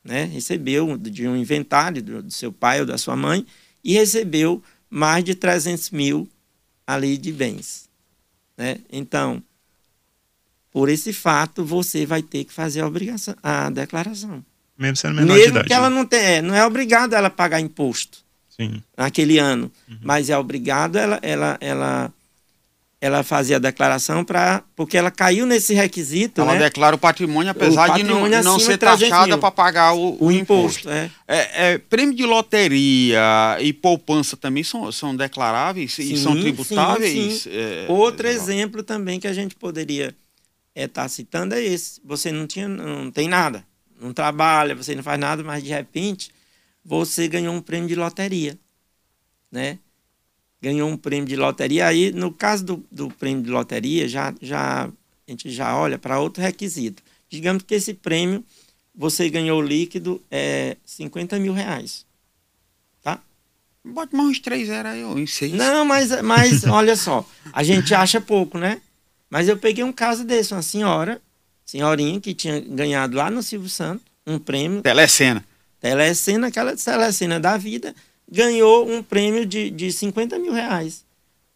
Né? 0.04 0.24
Recebeu 0.24 0.96
de 0.98 1.28
um 1.28 1.36
inventário 1.36 2.02
do, 2.02 2.22
do 2.22 2.30
seu 2.32 2.52
pai 2.52 2.80
ou 2.80 2.86
da 2.86 2.98
sua 2.98 3.14
mãe 3.16 3.46
e 3.84 3.92
recebeu 3.94 4.62
mais 4.90 5.24
de 5.24 5.34
300 5.34 5.90
mil 5.90 6.28
ali 6.86 7.16
de 7.16 7.32
bens. 7.32 7.88
Né? 8.56 8.78
Então, 8.90 9.42
por 10.70 10.88
esse 10.88 11.12
fato, 11.12 11.64
você 11.64 12.04
vai 12.06 12.22
ter 12.22 12.44
que 12.44 12.52
fazer 12.52 12.80
a 12.80 12.86
obrigação, 12.86 13.34
a 13.42 13.70
declaração. 13.70 14.44
Mesmo 14.76 14.96
sendo 14.96 15.14
menor 15.16 15.34
Mesmo 15.34 15.44
de 15.44 15.50
idade. 15.50 15.68
que 15.68 15.74
ela 15.74 15.90
né? 15.90 15.96
não 15.96 16.04
tenha, 16.06 16.42
não 16.42 16.54
é 16.54 16.64
obrigado 16.64 17.12
ela 17.14 17.30
pagar 17.30 17.60
imposto 17.60 18.24
Sim. 18.48 18.82
naquele 18.96 19.38
ano, 19.38 19.70
Uhum. 19.88 19.98
mas 20.02 20.30
é 20.30 20.36
obrigado 20.36 20.96
ela 20.96 21.18
ela 21.22 21.58
ela 21.60 22.12
ela 23.02 23.24
fazer 23.24 23.56
a 23.56 23.58
declaração 23.58 24.24
para 24.24 24.62
porque 24.76 24.96
ela 24.96 25.10
caiu 25.10 25.44
nesse 25.44 25.74
requisito, 25.74 26.40
Ela 26.40 26.52
né? 26.52 26.60
declara 26.60 26.94
o 26.94 26.98
patrimônio, 26.98 27.50
apesar 27.50 27.88
de 27.96 28.04
não, 28.04 28.10
patrimônio 28.10 28.44
não 28.44 28.54
acima 28.54 28.60
ser 28.60 28.72
de 28.74 28.78
300 28.78 29.08
taxada 29.08 29.38
para 29.38 29.50
pagar 29.50 29.92
o, 29.92 30.16
O 30.20 30.30
imposto, 30.30 30.88
é. 30.88 31.10
É, 31.26 31.72
é, 31.72 31.78
prêmio 31.78 32.14
de 32.14 32.24
loteria 32.24 33.18
e 33.60 33.72
poupança 33.72 34.36
também 34.36 34.62
são, 34.62 34.92
são 34.92 35.16
declaráveis 35.16 35.98
e 35.98 36.10
Sim, 36.10 36.16
são 36.16 36.34
sim, 36.34 36.42
tributáveis? 36.42 37.42
sim. 37.42 37.50
É, 37.50 37.86
Outro 37.88 38.28
é, 38.28 38.30
exemplo 38.30 38.84
também 38.84 39.18
que 39.18 39.26
a 39.26 39.32
gente 39.32 39.56
poderia 39.56 40.14
estar 40.72 41.08
citando 41.08 41.56
é 41.56 41.60
esse. 41.60 42.00
Você 42.04 42.30
não 42.30 42.46
tinha, 42.46 42.68
não 42.68 43.10
tem 43.10 43.26
nada, 43.26 43.64
não 44.00 44.12
trabalha, 44.12 44.76
você 44.76 44.94
não 44.94 45.02
faz 45.02 45.18
nada, 45.18 45.42
mas 45.42 45.64
de 45.64 45.70
repente 45.70 46.30
você 46.84 47.26
ganhou 47.26 47.52
um 47.52 47.60
prêmio 47.60 47.88
de 47.88 47.96
loteria, 47.96 48.56
né? 49.50 49.80
Ganhou 50.62 50.88
um 50.88 50.96
prêmio 50.96 51.26
de 51.26 51.36
loteria. 51.36 51.86
Aí, 51.86 52.12
no 52.12 52.32
caso 52.32 52.64
do, 52.64 52.86
do 52.90 53.08
prêmio 53.08 53.42
de 53.42 53.50
loteria, 53.50 54.08
já, 54.08 54.32
já, 54.40 54.84
a 54.84 55.30
gente 55.30 55.50
já 55.50 55.76
olha 55.76 55.98
para 55.98 56.20
outro 56.20 56.42
requisito. 56.42 57.02
Digamos 57.28 57.64
que 57.64 57.74
esse 57.74 57.92
prêmio 57.94 58.44
você 58.94 59.28
ganhou 59.28 59.60
líquido 59.60 60.22
é 60.30 60.76
50 60.84 61.38
mil 61.38 61.52
reais. 61.52 62.06
Bote 63.84 64.14
mais 64.14 64.28
uns 64.30 64.38
três 64.38 64.68
zeros 64.68 64.92
aí, 64.92 65.02
ou 65.02 65.18
em 65.18 65.26
seis. 65.26 65.52
Não, 65.52 65.84
mas, 65.84 66.22
mas 66.22 66.64
olha 66.66 66.94
só, 66.94 67.28
a 67.52 67.64
gente 67.64 67.92
acha 67.92 68.20
pouco, 68.20 68.56
né? 68.56 68.80
Mas 69.28 69.48
eu 69.48 69.56
peguei 69.56 69.82
um 69.82 69.92
caso 69.92 70.24
desse, 70.24 70.54
uma 70.54 70.62
senhora, 70.62 71.20
senhorinha 71.66 72.20
que 72.20 72.32
tinha 72.32 72.60
ganhado 72.60 73.16
lá 73.16 73.28
no 73.28 73.42
Silvio 73.42 73.68
Santos 73.68 74.04
um 74.24 74.38
prêmio, 74.38 74.82
Telecena. 74.82 75.44
telecena, 75.80 76.46
aquela 76.46 76.76
telecena 76.76 77.40
da 77.40 77.56
vida, 77.56 77.92
ganhou 78.32 78.88
um 78.90 79.02
prêmio 79.02 79.44
de, 79.44 79.70
de 79.70 79.92
50 79.92 80.38
mil 80.38 80.52
reais. 80.52 81.04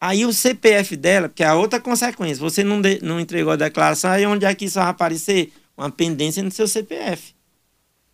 Aí 0.01 0.27
o 0.27 0.33
CPF 0.33 0.95
dela, 0.95 1.29
que 1.35 1.43
é 1.43 1.47
a 1.47 1.55
outra 1.55 1.81
consequência, 1.81 2.37
você 2.37 2.62
não, 2.62 2.81
de- 2.81 3.01
não 3.03 3.19
entregou 3.19 3.53
a 3.53 3.57
declaração, 3.57 4.11
aí 4.11 4.27
onde 4.27 4.45
é 4.45 4.55
que 4.55 4.67
isso 4.67 4.79
vai 4.79 4.89
aparecer? 4.89 5.53
Uma 5.77 5.91
pendência 5.91 6.43
no 6.43 6.51
seu 6.51 6.69
CPF. 6.69 7.35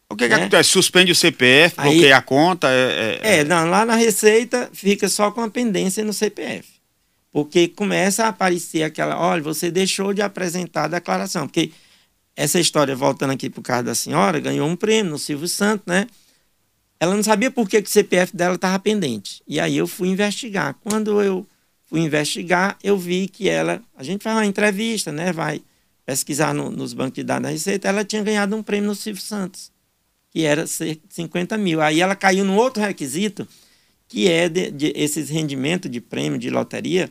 O 0.08 0.14
que, 0.16 0.28
que 0.28 0.34
É. 0.34 0.36
acontece? 0.36 0.68
Suspende 0.70 1.10
o 1.10 1.14
CPF, 1.14 1.74
Aí- 1.78 1.90
bloqueia 1.90 2.16
a 2.16 2.22
conta. 2.22 2.68
É, 2.70 3.18
é- 3.22 3.36
É, 3.38 3.44
não, 3.44 3.68
lá 3.68 3.84
na 3.84 3.94
Receita 3.96 4.70
fica 4.72 5.08
só 5.08 5.30
com 5.30 5.40
a 5.40 5.50
pendência 5.50 6.04
no 6.04 6.12
CPF. 6.12 6.68
Porque 7.32 7.66
começa 7.68 8.24
a 8.24 8.28
aparecer 8.28 8.82
aquela, 8.82 9.18
olha, 9.18 9.42
você 9.42 9.70
deixou 9.70 10.12
de 10.12 10.20
apresentar 10.22 10.84
a 10.84 10.88
declaração. 10.88 11.46
Porque 11.48 11.70
essa 12.36 12.60
história, 12.60 12.94
voltando 12.94 13.30
aqui 13.32 13.48
para 13.48 13.60
o 13.60 13.62
caso 13.62 13.84
da 13.84 13.94
senhora, 13.94 14.38
ganhou 14.38 14.68
um 14.68 14.76
prêmio 14.76 15.12
no 15.12 15.18
Silvio 15.18 15.48
Santos, 15.48 15.86
né? 15.86 16.06
Ela 17.02 17.16
não 17.16 17.22
sabia 17.24 17.50
por 17.50 17.68
que, 17.68 17.82
que 17.82 17.88
o 17.88 17.92
CPF 17.92 18.36
dela 18.36 18.54
estava 18.54 18.78
pendente. 18.78 19.42
E 19.48 19.58
aí 19.58 19.76
eu 19.76 19.88
fui 19.88 20.06
investigar. 20.08 20.76
Quando 20.84 21.20
eu 21.20 21.44
fui 21.88 21.98
investigar, 22.00 22.78
eu 22.80 22.96
vi 22.96 23.26
que 23.26 23.48
ela, 23.48 23.82
a 23.96 24.04
gente 24.04 24.22
faz 24.22 24.36
uma 24.36 24.46
entrevista, 24.46 25.10
né? 25.10 25.32
Vai 25.32 25.60
pesquisar 26.06 26.54
no- 26.54 26.70
nos 26.70 26.92
bancos 26.94 27.14
de 27.14 27.24
dados 27.24 27.42
da 27.42 27.48
Receita, 27.48 27.88
ela 27.88 28.04
tinha 28.04 28.22
ganhado 28.22 28.54
um 28.54 28.62
prêmio 28.62 28.86
no 28.90 28.94
Silvio 28.94 29.20
Santos 29.20 29.72
que 30.30 30.44
era 30.44 30.64
cerca 30.66 31.02
de 31.08 31.12
50 31.14 31.58
mil. 31.58 31.80
Aí 31.80 32.00
ela 32.00 32.14
caiu 32.14 32.44
no 32.44 32.54
outro 32.54 32.80
requisito, 32.82 33.46
que 34.08 34.28
é 34.28 34.48
de, 34.48 34.70
de- 34.70 34.92
esses 34.94 35.28
rendimentos 35.28 35.90
de 35.90 36.00
prêmio 36.00 36.38
de 36.38 36.50
loteria, 36.50 37.10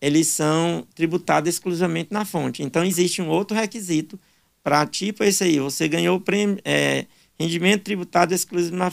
eles 0.00 0.28
são 0.28 0.86
tributados 0.94 1.48
exclusivamente 1.48 2.12
na 2.12 2.24
fonte. 2.24 2.62
Então, 2.62 2.84
existe 2.84 3.22
um 3.22 3.28
outro 3.28 3.56
requisito 3.56 4.18
para 4.62 4.86
tipo 4.86 5.24
esse 5.24 5.42
aí. 5.42 5.58
Você 5.58 5.88
ganhou 5.88 6.18
o 6.18 6.20
prêmio, 6.20 6.58
é, 6.64 7.06
rendimento 7.40 7.82
tributado, 7.82 8.32
exclusivo 8.34 8.76
na, 8.76 8.92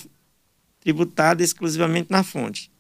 tributado 0.79 1.43
exclusivamente 1.43 2.09
na 2.09 2.23
fonte. 2.23 2.71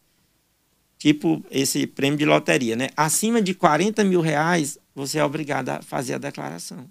Tipo 0.97 1.43
esse 1.49 1.87
prêmio 1.87 2.17
de 2.17 2.25
loteria, 2.25 2.75
né? 2.75 2.89
Acima 2.95 3.41
de 3.41 3.53
40 3.53 4.03
mil 4.03 4.21
reais, 4.21 4.77
você 4.93 5.19
é 5.19 5.23
obrigado 5.23 5.69
a 5.69 5.81
fazer 5.81 6.15
a 6.15 6.17
declaração. 6.17 6.85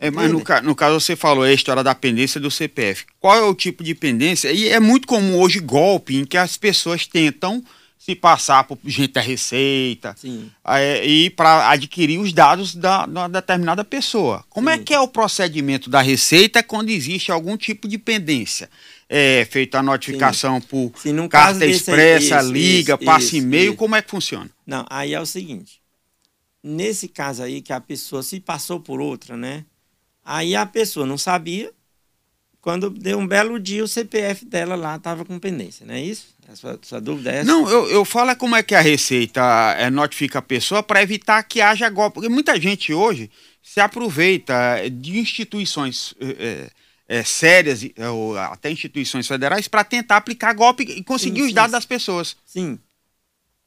É, 0.00 0.10
mas 0.10 0.30
no, 0.30 0.42
no 0.62 0.74
caso 0.76 1.00
você 1.00 1.16
falou 1.16 1.44
é 1.44 1.50
a 1.50 1.54
história 1.54 1.82
da 1.82 1.94
pendência 1.94 2.40
do 2.40 2.50
CPF. 2.50 3.06
Qual 3.18 3.34
é 3.34 3.42
o 3.42 3.54
tipo 3.54 3.82
de 3.82 3.94
pendência? 3.94 4.52
E 4.52 4.68
é 4.68 4.78
muito 4.78 5.08
comum 5.08 5.38
hoje 5.40 5.58
golpe 5.58 6.16
em 6.16 6.24
que 6.24 6.36
as 6.36 6.56
pessoas 6.56 7.06
tentam 7.06 7.64
se 7.98 8.14
passar 8.14 8.62
por 8.64 8.78
gente 8.86 9.12
da 9.14 9.20
Receita 9.20 10.14
Sim. 10.16 10.50
é, 10.64 11.04
e 11.04 11.30
para 11.30 11.68
adquirir 11.70 12.18
os 12.18 12.32
dados 12.32 12.74
da, 12.74 13.04
da 13.06 13.26
determinada 13.26 13.84
pessoa. 13.84 14.44
Como 14.48 14.70
é 14.70 14.78
Sim. 14.78 14.84
que 14.84 14.94
é 14.94 15.00
o 15.00 15.08
procedimento 15.08 15.90
da 15.90 16.00
Receita 16.00 16.62
quando 16.62 16.90
existe 16.90 17.32
algum 17.32 17.56
tipo 17.56 17.88
de 17.88 17.98
pendência? 17.98 18.70
É 19.08 19.46
feita 19.50 19.78
a 19.78 19.82
notificação 19.82 20.60
por 20.60 20.92
Se 20.96 21.12
num 21.12 21.28
caso 21.28 21.44
carta 21.44 21.58
desse 21.60 21.90
aí- 21.90 21.96
expressa, 21.96 22.42
isso, 22.42 22.52
liga, 22.52 22.94
isso, 22.94 23.04
passa 23.04 23.36
e-mail, 23.36 23.74
como 23.74 23.96
é 23.96 24.02
que 24.02 24.10
funciona? 24.10 24.50
Não, 24.66 24.84
aí 24.90 25.14
é 25.14 25.20
o 25.20 25.24
seguinte. 25.24 25.80
Nesse 26.62 27.08
caso 27.08 27.42
aí, 27.42 27.62
que 27.62 27.72
a 27.72 27.80
pessoa 27.80 28.22
se 28.22 28.38
passou 28.40 28.78
por 28.80 29.00
outra, 29.00 29.36
né? 29.36 29.64
Aí 30.24 30.54
a 30.54 30.66
pessoa 30.66 31.06
não 31.06 31.16
sabia. 31.16 31.72
Quando 32.60 32.90
deu 32.90 33.18
um 33.18 33.26
belo 33.26 33.58
dia, 33.58 33.82
o 33.82 33.88
CPF 33.88 34.44
dela 34.44 34.74
lá 34.74 34.96
estava 34.96 35.24
com 35.24 35.38
pendência, 35.38 35.86
não 35.86 35.94
é 35.94 36.02
isso? 36.02 36.26
A 36.46 36.56
sua, 36.56 36.78
sua 36.82 37.00
dúvida 37.00 37.30
é 37.32 37.36
essa? 37.36 37.44
Não, 37.44 37.70
eu, 37.70 37.88
eu 37.88 38.04
falo 38.04 38.30
é 38.30 38.34
como 38.34 38.56
é 38.56 38.62
que 38.62 38.74
a 38.74 38.80
Receita 38.80 39.40
é, 39.78 39.88
notifica 39.88 40.40
a 40.40 40.42
pessoa 40.42 40.82
para 40.82 41.02
evitar 41.02 41.42
que 41.44 41.60
haja 41.62 41.88
golpe. 41.88 42.14
Porque 42.14 42.28
muita 42.28 42.60
gente 42.60 42.92
hoje 42.92 43.30
se 43.62 43.80
aproveita 43.80 44.82
de 44.90 45.18
instituições 45.18 46.14
é, 46.20 46.68
é, 47.08 47.24
sérias, 47.24 47.80
ou 48.12 48.36
até 48.38 48.70
instituições 48.70 49.26
federais, 49.26 49.66
para 49.66 49.82
tentar 49.82 50.16
aplicar 50.18 50.52
golpe 50.52 50.82
e 50.84 51.02
conseguir 51.02 51.40
Sim, 51.40 51.46
os 51.46 51.52
dados 51.54 51.70
sim. 51.70 51.76
das 51.76 51.86
pessoas. 51.86 52.36
Sim. 52.44 52.78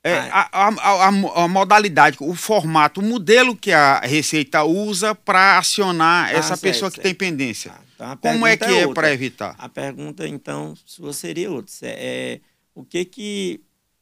É, 0.04 0.14
Ah. 0.32 0.50
a, 0.52 0.68
a- 0.68 1.08
a 1.08 1.12
mo- 1.12 1.32
a 1.34 1.48
modalidade, 1.48 2.18
o 2.22 2.34
formato, 2.36 3.02
o 3.02 3.04
modelo 3.04 3.56
que 3.56 3.72
a 3.72 4.00
Receita 4.00 4.64
usa 4.64 5.14
para 5.14 5.58
acionar 5.60 6.28
Ah, 6.30 6.32
essa 6.34 6.48
certo, 6.50 6.62
pessoa 6.62 6.90
que 6.90 6.96
certo. 6.96 7.06
tem 7.06 7.14
pendência. 7.16 7.72
Tá. 7.72 7.82
Então, 7.96 8.12
a 8.12 8.18
Como 8.34 8.48
é 8.48 8.58
que 8.58 8.64
é 8.64 8.88
outra. 8.88 8.94
para 8.96 9.14
evitar? 9.14 9.56
A 9.60 9.70
pergunta, 9.70 10.28
então, 10.28 10.74
sua 10.86 11.14
seria 11.14 11.52
outra. 11.52 11.72
É, 11.84 11.90
é, 11.90 12.40
o 12.74 12.84
que 12.84 13.06
que 13.06 13.62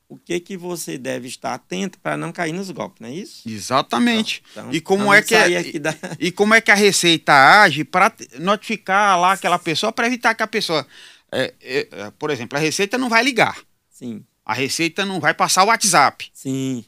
o 0.10 0.18
que 0.18 0.40
que 0.40 0.58
você 0.58 0.98
deve 0.98 1.28
estar 1.28 1.54
atento 1.54 2.00
para 2.00 2.18
não 2.18 2.32
cair 2.32 2.52
nos 2.52 2.72
golpes, 2.72 3.00
não 3.00 3.08
é 3.10 3.14
isso? 3.14 3.48
Exatamente. 3.48 4.44
Então, 4.52 4.74
e 4.74 4.82
como 4.82 5.14
é 5.14 5.22
que 5.22 5.36
é, 5.36 5.62
da- 5.80 5.96
e 6.20 6.32
como 6.32 6.54
é 6.56 6.60
que 6.60 6.72
a 6.72 6.76
Receita 6.76 7.32
age 7.62 7.84
para 7.86 8.12
notificar 8.40 9.20
lá 9.20 9.34
aquela 9.34 9.60
pessoa 9.60 9.92
para 9.92 10.08
evitar 10.08 10.34
que 10.34 10.42
a 10.42 10.48
pessoa, 10.48 10.86
é, 11.32 11.54
é, 11.62 11.88
é, 11.92 12.12
por 12.18 12.32
exemplo, 12.32 12.58
a 12.58 12.62
Receita 12.62 12.98
não 12.98 13.08
vai 13.08 13.24
ligar, 13.24 13.56
Sim, 13.90 14.26
a 14.44 14.54
Receita 14.54 15.06
não 15.06 15.20
vai 15.20 15.34
passar 15.34 15.64
o 15.64 15.68
WhatsApp. 15.68 16.30
sim. 16.34 16.84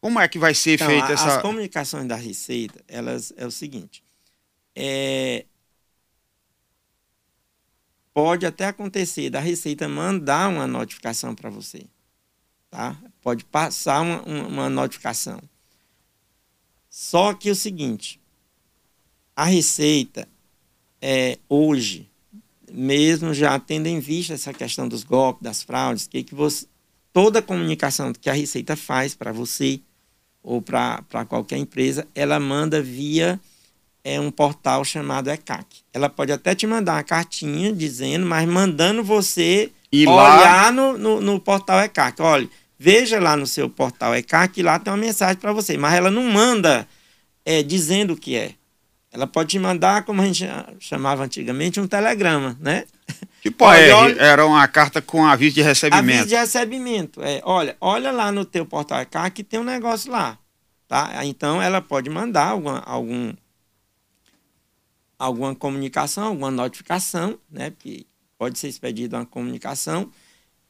Como 0.00 0.18
é 0.20 0.26
que 0.28 0.38
vai 0.38 0.54
ser 0.54 0.74
Então, 0.74 0.88
feita 0.88 1.08
a- 1.08 1.12
essa? 1.12 1.36
As 1.36 1.42
comunicações 1.42 2.06
da 2.08 2.16
Receita, 2.16 2.82
elas 2.88 3.32
é 3.36 3.44
o 3.46 3.50
seguinte. 3.50 4.02
É, 4.74 5.44
pode 8.14 8.46
até 8.46 8.66
acontecer 8.66 9.30
da 9.30 9.40
Receita 9.40 9.88
mandar 9.88 10.48
uma 10.48 10.66
notificação 10.66 11.34
para 11.34 11.50
você. 11.50 11.84
Tá? 12.70 12.96
Pode 13.22 13.44
passar 13.44 14.02
uma, 14.02 14.22
uma, 14.22 14.70
notificação. 14.70 15.40
Só 16.90 17.32
que 17.32 17.50
o 17.50 17.54
seguinte, 17.54 18.20
a 19.34 19.44
Receita 19.44 20.28
é, 21.00 21.38
hoje, 21.48 22.08
mesmo 22.70 23.32
já 23.32 23.58
tendo 23.58 23.86
em 23.86 24.00
vista 24.00 24.34
essa 24.34 24.52
questão 24.52 24.86
dos 24.88 25.04
golpes, 25.04 25.42
das 25.42 25.62
fraudes, 25.62 26.06
que, 26.06 26.22
que 26.22 26.34
você, 26.34 26.66
toda 27.12 27.40
comunicação 27.40 28.12
que 28.12 28.28
a 28.28 28.34
Receita 28.34 28.76
faz 28.76 29.14
para 29.14 29.32
você 29.32 29.80
ou 30.42 30.60
para 30.60 31.24
qualquer 31.26 31.56
empresa, 31.56 32.06
ela 32.14 32.38
manda 32.38 32.82
via 32.82 33.40
é, 34.04 34.20
um 34.20 34.30
portal 34.30 34.84
chamado 34.84 35.28
ECAC. 35.30 35.82
Ela 35.92 36.08
pode 36.08 36.32
até 36.32 36.54
te 36.54 36.66
mandar 36.66 36.94
uma 36.94 37.02
cartinha 37.02 37.72
dizendo, 37.72 38.24
mas 38.24 38.48
mandando 38.48 39.02
você 39.02 39.70
Lá- 40.06 40.38
olhar 40.38 40.72
no, 40.72 40.98
no, 40.98 41.20
no 41.20 41.40
portal 41.40 41.80
ECAC. 41.80 42.20
Olha, 42.20 42.48
veja 42.78 43.18
lá 43.20 43.36
no 43.36 43.46
seu 43.46 43.68
portal 43.70 44.14
ECAC, 44.14 44.62
lá 44.62 44.78
tem 44.78 44.92
uma 44.92 44.98
mensagem 44.98 45.36
para 45.36 45.52
você, 45.52 45.76
mas 45.78 45.94
ela 45.94 46.10
não 46.10 46.24
manda 46.24 46.86
é, 47.44 47.62
dizendo 47.62 48.12
o 48.12 48.16
que 48.16 48.36
é. 48.36 48.52
Ela 49.10 49.26
pode 49.26 49.48
te 49.50 49.58
mandar, 49.58 50.04
como 50.04 50.20
a 50.20 50.26
gente 50.26 50.46
chamava 50.78 51.24
antigamente, 51.24 51.80
um 51.80 51.86
telegrama, 51.86 52.56
né? 52.60 52.84
Tipo, 53.40 53.64
Olha, 53.64 53.80
é, 53.80 53.94
olha- 53.94 54.20
era 54.22 54.44
uma 54.46 54.68
carta 54.68 55.00
com 55.00 55.24
aviso 55.26 55.54
de 55.54 55.62
recebimento. 55.62 56.10
Aviso 56.10 56.28
de 56.28 56.34
recebimento. 56.36 57.22
É, 57.22 57.40
olha, 57.44 57.74
olha 57.80 58.12
lá 58.12 58.30
no 58.30 58.44
teu 58.44 58.66
portal 58.66 59.00
ECAC 59.00 59.36
que 59.36 59.42
tem 59.44 59.58
um 59.58 59.64
negócio 59.64 60.12
lá. 60.12 60.36
Tá? 60.86 61.24
Então 61.24 61.60
ela 61.62 61.80
pode 61.80 62.10
mandar 62.10 62.48
alguma, 62.48 62.80
algum, 62.80 63.32
alguma 65.18 65.54
comunicação, 65.54 66.24
alguma 66.28 66.50
notificação, 66.50 67.38
né? 67.50 67.70
Porque 67.70 68.06
pode 68.38 68.58
ser 68.58 68.68
expedida 68.68 69.18
uma 69.18 69.26
comunicação, 69.26 70.10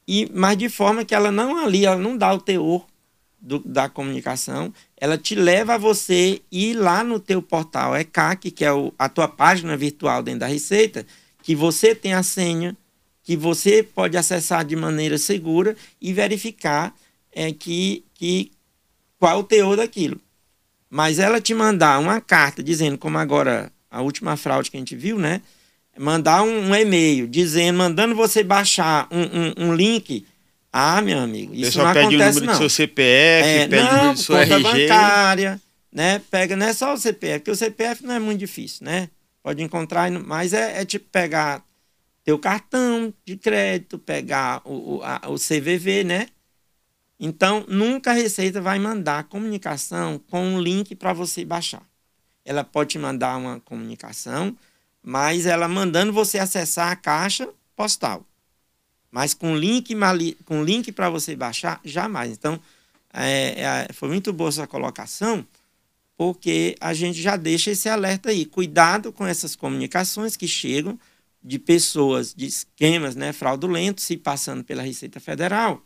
e, 0.06 0.30
mas 0.34 0.56
de 0.56 0.70
forma 0.70 1.04
que 1.04 1.14
ela 1.14 1.30
não 1.30 1.58
ali, 1.58 1.84
ela 1.84 1.98
não 1.98 2.16
dá 2.16 2.32
o 2.32 2.40
teor 2.40 2.86
do, 3.38 3.58
da 3.58 3.88
comunicação, 3.88 4.72
ela 4.96 5.18
te 5.18 5.34
leva 5.34 5.74
a 5.74 5.78
você 5.78 6.40
ir 6.50 6.74
lá 6.74 7.04
no 7.04 7.20
teu 7.20 7.42
portal 7.42 7.94
ECAC, 7.94 8.50
que 8.50 8.64
é 8.64 8.72
o, 8.72 8.92
a 8.98 9.08
tua 9.08 9.28
página 9.28 9.76
virtual 9.76 10.22
dentro 10.22 10.40
da 10.40 10.46
Receita, 10.46 11.06
que 11.42 11.54
você 11.54 11.94
tem 11.94 12.14
a 12.14 12.22
senha, 12.22 12.76
que 13.22 13.36
você 13.36 13.82
pode 13.82 14.16
acessar 14.16 14.64
de 14.64 14.74
maneira 14.74 15.18
segura 15.18 15.76
e 16.00 16.12
verificar 16.12 16.94
é, 17.30 17.52
que, 17.52 18.02
que 18.14 18.50
qual 19.18 19.40
o 19.40 19.44
teor 19.44 19.76
daquilo. 19.76 20.18
Mas 20.88 21.18
ela 21.18 21.40
te 21.40 21.52
mandar 21.52 21.98
uma 21.98 22.20
carta 22.20 22.62
dizendo, 22.62 22.96
como 22.96 23.18
agora 23.18 23.70
a 23.90 24.00
última 24.00 24.36
fraude 24.36 24.70
que 24.70 24.76
a 24.76 24.80
gente 24.80 24.96
viu, 24.96 25.18
né? 25.18 25.42
Mandar 25.98 26.42
um, 26.42 26.68
um 26.70 26.74
e-mail 26.74 27.26
dizendo, 27.26 27.76
mandando 27.78 28.14
você 28.14 28.42
baixar 28.44 29.08
um, 29.10 29.64
um, 29.64 29.68
um 29.70 29.74
link. 29.74 30.26
Ah, 30.72 31.00
meu 31.00 31.18
amigo, 31.18 31.54
isso 31.54 31.78
não 31.78 31.92
pede 31.92 32.06
acontece 32.16 32.38
o 32.38 32.40
número 32.40 32.46
não. 32.46 32.52
do 32.54 32.58
seu 32.58 32.68
CPF, 32.70 33.48
É, 33.48 33.66
pede 33.68 33.82
o 33.82 33.84
não, 33.86 33.96
número 33.96 34.14
do 34.14 34.20
seu 34.20 34.36
conta 34.36 34.54
RG. 34.54 34.62
bancária, 34.88 35.60
né? 35.92 36.22
Pega, 36.30 36.56
não 36.56 36.66
é 36.66 36.72
só 36.72 36.92
o 36.94 36.98
CPF, 36.98 37.38
porque 37.40 37.50
o 37.50 37.56
CPF 37.56 38.04
não 38.04 38.14
é 38.14 38.18
muito 38.18 38.38
difícil, 38.38 38.84
né? 38.84 39.08
Pode 39.42 39.62
encontrar, 39.62 40.10
mas 40.10 40.52
é, 40.52 40.80
é 40.82 40.84
tipo 40.84 41.06
pegar 41.10 41.64
teu 42.22 42.38
cartão 42.38 43.12
de 43.24 43.36
crédito, 43.36 43.98
pegar 43.98 44.60
o, 44.64 44.96
o, 44.98 45.02
a- 45.02 45.22
o 45.28 45.36
CVV, 45.38 46.04
né? 46.04 46.26
Então, 47.18 47.64
nunca 47.66 48.10
a 48.10 48.14
Receita 48.14 48.60
vai 48.60 48.78
mandar 48.78 49.24
comunicação 49.24 50.20
com 50.30 50.40
um 50.44 50.60
link 50.60 50.94
para 50.94 51.12
você 51.12 51.44
baixar. 51.44 51.82
Ela 52.44 52.62
pode 52.62 52.90
te 52.90 52.98
mandar 52.98 53.36
uma 53.36 53.58
comunicação, 53.60 54.56
mas 55.02 55.46
ela 55.46 55.68
mandando 55.68 56.12
você 56.12 56.38
acessar 56.38 56.90
a 56.90 56.96
caixa 56.96 57.48
postal. 57.74 58.24
Mas 59.10 59.32
com 59.32 59.56
link, 59.56 59.94
com 60.44 60.62
link 60.62 60.92
para 60.92 61.08
você 61.08 61.34
baixar, 61.34 61.80
jamais. 61.84 62.32
Então, 62.32 62.60
é, 63.12 63.62
é, 63.88 63.92
foi 63.92 64.08
muito 64.08 64.32
boa 64.32 64.50
essa 64.50 64.66
colocação, 64.66 65.46
porque 66.16 66.76
a 66.80 66.92
gente 66.92 67.20
já 67.20 67.36
deixa 67.36 67.70
esse 67.70 67.88
alerta 67.88 68.30
aí. 68.30 68.44
Cuidado 68.44 69.12
com 69.12 69.26
essas 69.26 69.56
comunicações 69.56 70.36
que 70.36 70.46
chegam 70.46 70.98
de 71.42 71.58
pessoas, 71.58 72.34
de 72.34 72.46
esquemas 72.46 73.14
né, 73.16 73.32
fraudulentos, 73.32 74.04
se 74.04 74.16
passando 74.16 74.62
pela 74.64 74.82
Receita 74.82 75.20
Federal, 75.20 75.82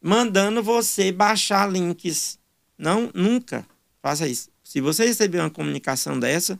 mandando 0.00 0.62
você 0.62 1.10
baixar 1.10 1.70
links. 1.70 2.38
Não, 2.76 3.10
nunca 3.14 3.66
faça 4.02 4.28
isso. 4.28 4.50
Se 4.64 4.80
você 4.80 5.06
receber 5.06 5.38
uma 5.38 5.50
comunicação 5.50 6.18
dessa, 6.18 6.58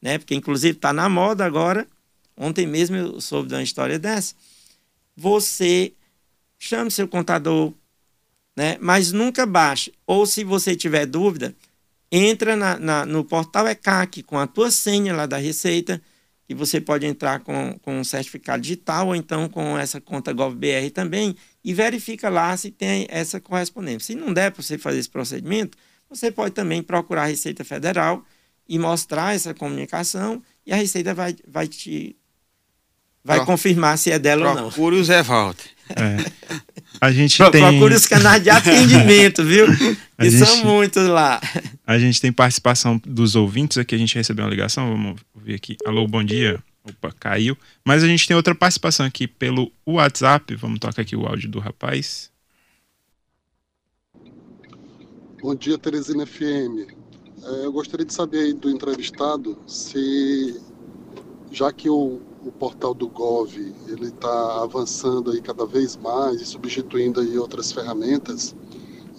né, 0.00 0.18
porque 0.18 0.34
inclusive 0.34 0.76
está 0.76 0.92
na 0.92 1.08
moda 1.08 1.44
agora, 1.44 1.86
ontem 2.36 2.66
mesmo 2.66 2.96
eu 2.96 3.20
soube 3.20 3.48
de 3.48 3.54
uma 3.54 3.62
história 3.62 3.98
dessa, 3.98 4.34
você 5.16 5.92
chame 6.58 6.90
seu 6.90 7.08
contador, 7.08 7.72
né, 8.56 8.76
mas 8.80 9.12
nunca 9.12 9.44
baixe. 9.46 9.92
Ou 10.06 10.26
se 10.26 10.44
você 10.44 10.74
tiver 10.74 11.06
dúvida, 11.06 11.54
entra 12.10 12.56
na, 12.56 12.78
na- 12.78 13.06
no 13.06 13.24
portal 13.24 13.66
ECAC 13.68 14.22
com 14.22 14.38
a 14.38 14.46
tua 14.46 14.70
senha 14.70 15.14
lá 15.14 15.26
da 15.26 15.36
Receita, 15.36 16.00
que 16.46 16.54
você 16.54 16.80
pode 16.80 17.04
entrar 17.04 17.40
com, 17.40 17.76
com 17.80 17.98
um 17.98 18.04
certificado 18.04 18.62
digital 18.62 19.08
ou 19.08 19.16
então 19.16 19.48
com 19.48 19.76
essa 19.76 20.00
conta 20.00 20.32
GovBR 20.32 20.90
também 20.90 21.34
e 21.64 21.74
verifica 21.74 22.28
lá 22.28 22.56
se 22.56 22.70
tem 22.70 23.06
essa 23.10 23.40
correspondência. 23.40 24.00
Se 24.00 24.14
não 24.14 24.32
der 24.32 24.52
para 24.52 24.62
você 24.62 24.78
fazer 24.78 25.00
esse 25.00 25.08
procedimento, 25.10 25.76
você 26.08 26.30
pode 26.30 26.54
também 26.54 26.82
procurar 26.84 27.22
a 27.24 27.26
Receita 27.26 27.64
Federal 27.64 28.24
e 28.68 28.78
mostrar 28.78 29.34
essa 29.34 29.54
comunicação 29.54 30.42
e 30.66 30.72
a 30.72 30.76
Receita 30.76 31.14
vai, 31.14 31.36
vai 31.46 31.66
te 31.68 32.16
vai 33.24 33.38
Pro- 33.38 33.46
confirmar 33.46 33.96
se 33.98 34.10
é 34.10 34.18
dela 34.18 34.48
ou 34.50 34.54
não. 34.54 34.62
Procure 34.70 34.96
o 34.96 35.04
Zé 35.04 35.22
Walter. 35.22 35.70
É. 35.88 36.16
A 37.00 37.12
gente 37.12 37.36
Pro- 37.36 37.50
tem, 37.52 37.62
Procure 37.62 37.94
os 37.94 38.06
canais 38.06 38.42
de 38.42 38.50
atendimento, 38.50 39.44
viu? 39.44 39.66
A 40.18 40.24
Que 40.24 40.30
gente- 40.30 40.44
são 40.44 40.64
muitos 40.64 41.06
lá. 41.06 41.40
a 41.86 41.96
gente 41.96 42.20
tem 42.20 42.32
participação 42.32 43.00
dos 43.06 43.36
ouvintes 43.36 43.78
aqui. 43.78 43.94
A 43.94 43.98
gente 43.98 44.14
recebeu 44.16 44.44
uma 44.44 44.50
ligação. 44.50 44.88
Vamos 44.90 45.20
ver 45.36 45.54
aqui. 45.54 45.76
Alô, 45.86 46.08
bom 46.08 46.24
dia. 46.24 46.58
Opa, 46.82 47.12
caiu. 47.20 47.56
Mas 47.84 48.02
a 48.02 48.06
gente 48.08 48.26
tem 48.26 48.36
outra 48.36 48.52
participação 48.52 49.06
aqui 49.06 49.28
pelo 49.28 49.70
WhatsApp. 49.86 50.56
Vamos 50.56 50.80
tocar 50.80 51.02
aqui 51.02 51.14
o 51.14 51.24
áudio 51.24 51.48
do 51.48 51.60
rapaz. 51.60 52.32
Bom 55.40 55.54
dia, 55.54 55.78
Teresina 55.78 56.26
FM. 56.26 56.90
É, 57.46 57.64
eu 57.64 57.72
gostaria 57.72 58.04
de 58.04 58.12
saber 58.12 58.54
do 58.54 58.68
entrevistado 58.68 59.56
se, 59.68 60.60
já 61.52 61.72
que 61.72 61.88
o, 61.88 62.20
o 62.44 62.50
portal 62.50 62.92
do 62.92 63.08
Gov 63.08 63.54
ele 63.86 64.06
está 64.06 64.62
avançando 64.62 65.30
aí 65.30 65.40
cada 65.40 65.64
vez 65.64 65.96
mais 65.96 66.40
e 66.40 66.44
substituindo 66.44 67.20
aí 67.20 67.38
outras 67.38 67.70
ferramentas, 67.70 68.52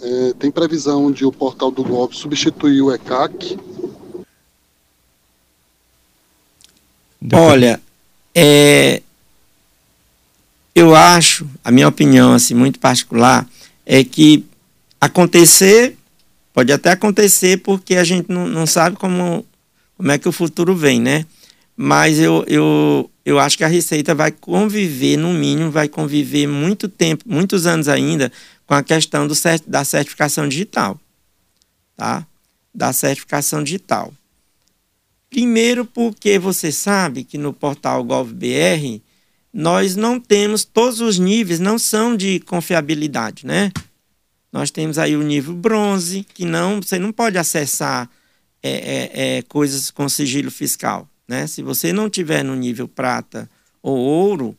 é, 0.01 0.33
tem 0.33 0.51
previsão 0.51 1.09
de 1.09 1.25
o 1.25 1.31
portal 1.31 1.71
do 1.71 1.83
Gov 1.83 2.13
substituir 2.13 2.81
o 2.81 2.93
ECAC? 2.93 3.57
Olha, 7.33 7.81
é, 8.35 9.01
eu 10.75 10.93
acho, 10.93 11.47
a 11.63 11.71
minha 11.71 11.87
opinião 11.87 12.33
assim 12.33 12.53
muito 12.53 12.77
particular 12.77 13.47
é 13.85 14.03
que 14.03 14.45
acontecer 14.99 15.96
pode 16.57 16.73
até 16.73 16.89
acontecer 16.89 17.57
porque 17.57 17.97
a 17.97 18.03
gente 18.03 18.31
não, 18.31 18.47
não 18.47 18.65
sabe 18.65 18.97
como 18.97 19.45
como 19.95 20.11
é 20.11 20.17
que 20.17 20.27
o 20.27 20.31
futuro 20.31 20.75
vem, 20.75 20.99
né? 20.99 21.23
Mas 21.75 22.17
eu, 22.17 22.43
eu, 22.47 23.11
eu 23.23 23.37
acho 23.37 23.55
que 23.55 23.63
a 23.63 23.67
Receita 23.67 24.15
vai 24.15 24.31
conviver, 24.31 25.17
no 25.17 25.31
mínimo, 25.35 25.69
vai 25.69 25.87
conviver 25.87 26.47
muito 26.47 26.89
tempo, 26.89 27.23
muitos 27.27 27.67
anos 27.67 27.87
ainda, 27.87 28.31
com 28.65 28.73
a 28.73 28.81
questão 28.81 29.27
do, 29.27 29.35
da 29.67 29.83
certificação 29.83 30.47
digital. 30.47 30.99
Tá? 31.95 32.25
Da 32.73 32.91
certificação 32.91 33.63
digital. 33.63 34.11
Primeiro, 35.29 35.85
porque 35.85 36.39
você 36.39 36.71
sabe 36.71 37.23
que 37.23 37.37
no 37.37 37.53
portal 37.53 38.03
GovBR 38.03 38.99
nós 39.53 39.95
não 39.95 40.19
temos, 40.19 40.65
todos 40.65 41.01
os 41.01 41.19
níveis 41.19 41.59
não 41.59 41.77
são 41.77 42.17
de 42.17 42.39
confiabilidade, 42.39 43.45
né? 43.45 43.71
Nós 44.51 44.71
temos 44.71 44.97
aí 44.97 45.15
o 45.15 45.23
nível 45.23 45.53
bronze, 45.53 46.25
que 46.33 46.45
não, 46.45 46.81
você 46.81 46.97
não 46.97 47.11
pode 47.11 47.37
acessar 47.37 48.09
é, 48.63 48.71
é, 48.71 49.37
é, 49.37 49.41
coisas 49.43 49.91
com 49.91 50.07
sigilo 50.09 50.49
fiscal, 50.49 51.07
né? 51.27 51.45
Se 51.47 51.61
você 51.61 51.93
não 51.93 52.09
tiver 52.09 52.43
no 52.43 52.55
nível 52.55 52.87
prata 52.87 53.49
ou 53.81 53.97
ouro, 53.97 54.57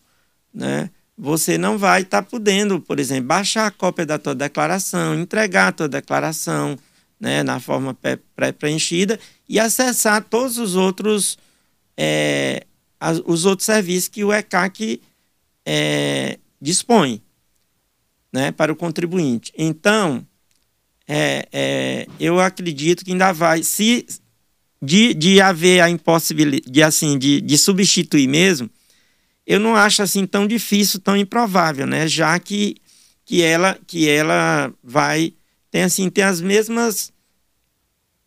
né? 0.53 0.91
Você 1.17 1.59
não 1.59 1.77
vai 1.77 2.03
estar 2.03 2.23
podendo, 2.23 2.81
por 2.81 3.01
exemplo, 3.01 3.25
baixar 3.25 3.67
a 3.67 3.71
cópia 3.73 4.07
da 4.07 4.19
tua 4.19 4.35
declaração, 4.35 5.19
entregar 5.19 5.69
a 5.69 5.73
tua 5.73 5.89
declaração, 5.89 6.79
né? 7.19 7.43
Na 7.43 7.59
forma 7.59 7.93
pré- 7.95 8.21
pré-preenchida 8.37 9.19
e 9.49 9.59
acessar 9.59 10.23
todos 10.23 10.59
os 10.59 10.77
outros 10.77 11.37
é, 11.97 12.65
os 13.27 13.45
outros 13.45 13.67
serviços 13.67 14.09
que 14.09 14.23
o 14.23 14.33
ECAC 14.33 15.01
é, 15.67 16.39
dispõe 16.61 17.21
né, 18.33 18.53
para 18.53 18.73
o 18.73 18.77
contribuinte. 18.77 19.53
Então, 19.57 20.27
é, 21.07 21.49
é, 21.53 22.07
eu 22.21 22.39
acredito 22.39 23.05
que 23.05 23.13
ainda 23.13 23.33
vai, 23.33 23.63
se 23.63 24.07
de, 24.81 25.15
de 25.15 25.41
haver 25.41 25.81
a 25.81 25.91
impossibilidade, 25.91 26.71
de, 26.71 26.83
assim, 26.83 27.19
de, 27.19 27.41
de 27.41 27.59
substituir 27.59 28.29
mesmo, 28.29 28.71
eu 29.49 29.59
não 29.59 29.75
acho 29.75 30.03
assim 30.03 30.27
tão 30.27 30.47
difícil, 30.47 31.01
tão 31.01 31.17
improvável, 31.17 31.87
né? 31.87 32.07
Já 32.07 32.39
que, 32.39 32.77
que 33.25 33.43
ela 33.43 33.79
que 33.87 34.07
ela 34.07 34.71
vai 34.85 35.33
tem 35.71 35.83
assim 35.83 36.11
tem 36.11 36.23
as 36.23 36.39
mesmas 36.43 37.11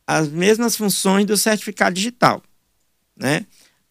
as 0.08 0.28
mesmas 0.28 0.76
funções 0.76 1.28
do 1.28 1.38
certificado 1.38 1.96
digital, 1.96 2.42
né? 3.16 3.46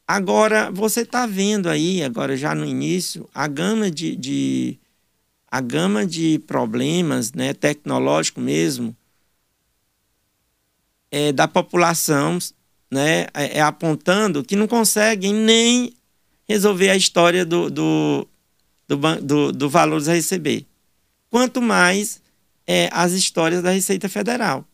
Agora 0.07 0.73
você 0.73 1.03
está 1.03 1.25
vendo 1.25 1.69
aí 1.69 2.03
agora 2.03 2.37
já 2.37 2.53
no 2.53 2.67
início 2.67 3.29
a 3.33 3.47
gama 3.47 3.89
de, 3.93 4.17
de 4.17 4.81
a 5.51 5.61
gama 5.61 6.07
de 6.07 6.39
problemas, 6.47 7.33
né, 7.33 7.53
tecnológico 7.53 8.41
mesmo, 8.41 8.97
é, 11.11 11.33
da 11.33 11.49
população, 11.49 12.39
né, 12.91 13.27
é, 13.35 13.59
é 13.59 13.61
apontando 13.61 14.45
que 14.45 14.55
não 14.55 14.69
conseguem 14.69 15.35
nem 15.35 15.93
resolver 16.49 16.91
a 16.91 16.97
história 16.97 17.45
do, 17.45 17.71
do, 17.71 18.29
do, 18.87 18.97
do, 19.21 19.53
do 19.53 19.71
valores 19.71 20.09
a 20.09 20.15
receber. 20.15 20.67
Quanto 21.29 21.61
mais 21.63 22.21
é, 22.67 22.89
as 22.93 23.13
histórias 23.13 23.63
da 23.63 23.71
Receita 23.71 24.09
Federal. 24.09 24.65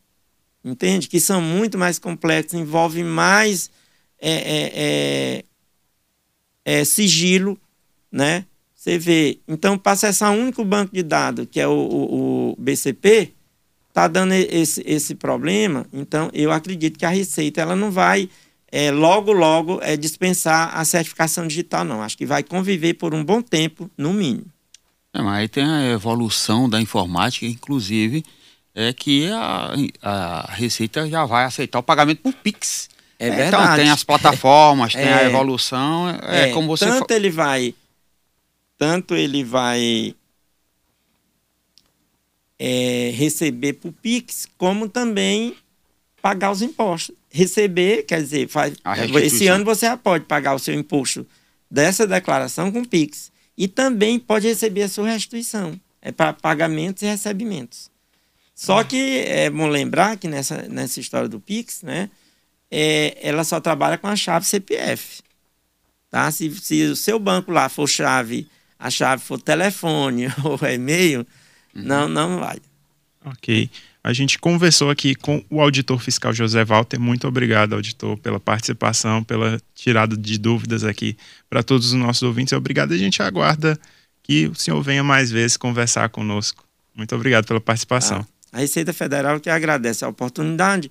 Entende? 0.63 1.07
Que 1.07 1.19
são 1.19 1.41
muito 1.41 1.77
mais 1.77 1.97
complexas, 1.97 2.59
envolvem 2.59 3.03
mais 3.03 3.71
é, 4.19 5.43
é, 6.65 6.79
é, 6.79 6.85
sigilo, 6.85 7.59
né? 8.11 8.45
Você 8.87 8.97
vê. 8.97 9.39
Então, 9.45 9.77
para 9.77 9.91
acessar 9.91 10.31
um 10.31 10.43
único 10.43 10.63
banco 10.63 10.93
de 10.95 11.03
dados, 11.03 11.45
que 11.51 11.59
é 11.59 11.67
o, 11.67 11.71
o, 11.73 12.49
o 12.51 12.55
BCP, 12.57 13.33
está 13.89 14.07
dando 14.07 14.31
esse, 14.33 14.81
esse 14.85 15.13
problema. 15.13 15.85
Então, 15.91 16.29
eu 16.33 16.53
acredito 16.53 16.97
que 16.97 17.05
a 17.05 17.09
Receita 17.09 17.59
ela 17.59 17.75
não 17.75 17.91
vai 17.91 18.29
é, 18.71 18.89
logo, 18.89 19.33
logo 19.33 19.79
é, 19.81 19.97
dispensar 19.97 20.71
a 20.73 20.85
certificação 20.85 21.45
digital, 21.45 21.83
não. 21.83 22.01
Acho 22.01 22.17
que 22.17 22.25
vai 22.25 22.41
conviver 22.43 22.93
por 22.93 23.13
um 23.13 23.25
bom 23.25 23.41
tempo, 23.41 23.91
no 23.97 24.13
mínimo. 24.13 24.45
É, 25.13 25.21
mas 25.21 25.39
aí 25.39 25.47
tem 25.49 25.65
a 25.65 25.91
evolução 25.91 26.69
da 26.69 26.79
informática, 26.79 27.45
inclusive 27.45 28.23
é 28.73 28.93
que 28.93 29.27
a, 29.31 29.73
a 30.01 30.51
Receita 30.53 31.09
já 31.09 31.25
vai 31.25 31.43
aceitar 31.43 31.79
o 31.79 31.83
pagamento 31.83 32.21
por 32.21 32.31
Pix. 32.31 32.87
É 33.19 33.27
Então 33.27 33.37
verdade. 33.59 33.81
tem 33.81 33.89
as 33.89 34.03
plataformas, 34.05 34.93
tem 34.95 35.03
a 35.11 35.23
É. 35.23 35.25
evolução, 35.25 36.09
é, 36.21 36.49
É, 36.49 36.53
como 36.53 36.67
você 36.67 36.85
tanto 36.85 37.11
ele 37.11 37.29
vai 37.29 37.73
tanto 38.77 39.15
ele 39.15 39.43
vai 39.43 40.15
é, 42.59 43.11
receber 43.15 43.73
por 43.73 43.91
Pix, 43.91 44.47
como 44.57 44.87
também 44.87 45.55
pagar 46.21 46.51
os 46.51 46.61
impostos. 46.61 47.15
Receber, 47.29 48.03
quer 48.03 48.21
dizer, 48.21 48.47
faz, 48.47 48.73
esse 49.23 49.47
ano 49.47 49.65
você 49.65 49.85
já 49.85 49.97
pode 49.97 50.25
pagar 50.25 50.55
o 50.55 50.59
seu 50.59 50.73
imposto 50.73 51.25
dessa 51.69 52.07
declaração 52.07 52.71
com 52.71 52.83
Pix. 52.83 53.31
E 53.57 53.67
também 53.67 54.19
pode 54.19 54.47
receber 54.47 54.83
a 54.83 54.89
sua 54.89 55.09
restituição. 55.09 55.79
É 56.01 56.11
para 56.11 56.31
pagamentos 56.33 57.01
e 57.01 57.05
recebimentos. 57.05 57.89
Só 58.53 58.83
que 58.83 59.19
é 59.19 59.49
bom 59.49 59.67
lembrar 59.67 60.17
que 60.17 60.27
nessa, 60.27 60.63
nessa 60.63 60.99
história 60.99 61.29
do 61.29 61.39
Pix, 61.39 61.83
né, 61.83 62.09
é, 62.71 63.17
ela 63.21 63.43
só 63.43 63.59
trabalha 63.59 63.97
com 63.97 64.07
a 64.07 64.15
chave 64.15 64.45
CPF. 64.45 65.21
Tá? 66.09 66.31
Se, 66.31 66.49
se 66.55 66.83
o 66.83 66.95
seu 66.95 67.19
banco 67.19 67.51
lá 67.51 67.69
for 67.69 67.87
chave, 67.87 68.47
a 68.79 68.89
chave 68.89 69.21
for 69.21 69.39
telefone 69.39 70.27
ou 70.43 70.59
e-mail, 70.67 71.25
não, 71.73 72.07
não 72.07 72.39
vai. 72.39 72.57
Ok. 73.25 73.69
A 74.03 74.13
gente 74.13 74.39
conversou 74.39 74.89
aqui 74.89 75.13
com 75.15 75.43
o 75.49 75.59
auditor 75.59 75.99
fiscal 75.99 76.31
José 76.31 76.63
Walter. 76.63 76.97
Muito 76.97 77.27
obrigado, 77.27 77.73
auditor, 77.73 78.17
pela 78.17 78.39
participação, 78.39 79.21
pela 79.21 79.59
tirada 79.75 80.15
de 80.15 80.37
dúvidas 80.37 80.85
aqui 80.85 81.17
para 81.49 81.61
todos 81.61 81.87
os 81.87 81.93
nossos 81.93 82.23
ouvintes. 82.23 82.53
Obrigado. 82.53 82.93
A 82.93 82.97
gente 82.97 83.21
aguarda 83.21 83.77
que 84.23 84.47
o 84.47 84.55
senhor 84.55 84.81
venha 84.81 85.03
mais 85.03 85.29
vezes 85.29 85.57
conversar 85.57 86.07
conosco. 86.09 86.63
Muito 86.95 87.13
obrigado 87.15 87.45
pela 87.45 87.59
participação. 87.59 88.25
A 88.51 88.59
Receita 88.59 88.93
Federal 88.93 89.39
que 89.39 89.49
agradece 89.49 90.05
a 90.05 90.07
oportunidade 90.07 90.89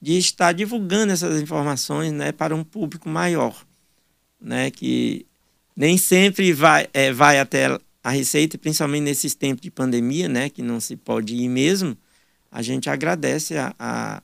de 0.00 0.18
estar 0.18 0.52
divulgando 0.52 1.12
essas 1.12 1.40
informações 1.40 2.12
né, 2.12 2.32
para 2.32 2.54
um 2.54 2.64
público 2.64 3.08
maior, 3.08 3.54
né, 4.40 4.70
que 4.70 5.26
nem 5.76 5.96
sempre 5.96 6.52
vai, 6.52 6.88
é, 6.92 7.12
vai 7.12 7.38
até 7.38 7.78
a 8.02 8.10
Receita, 8.10 8.58
principalmente 8.58 9.02
nesses 9.02 9.34
tempos 9.34 9.62
de 9.62 9.70
pandemia, 9.70 10.28
né, 10.28 10.50
que 10.50 10.62
não 10.62 10.78
se 10.78 10.96
pode 10.96 11.34
ir 11.34 11.48
mesmo. 11.48 11.96
A 12.52 12.62
gente 12.62 12.88
agradece 12.88 13.56
a, 13.56 13.74
a 13.78 14.22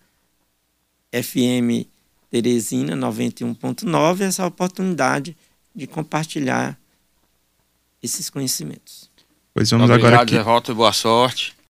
FM 1.12 1.88
Teresina 2.30 2.94
91.9 2.94 4.20
essa 4.20 4.46
oportunidade 4.46 5.36
de 5.74 5.86
compartilhar 5.86 6.78
esses 8.02 8.30
conhecimentos. 8.30 9.10
Pois 9.52 9.70
vamos 9.70 9.90
Obrigado, 9.90 10.12
agora 10.12 10.22
aqui. 10.22 10.66
Zé 10.66 10.74
boa 10.74 10.92
sorte. 10.92 11.56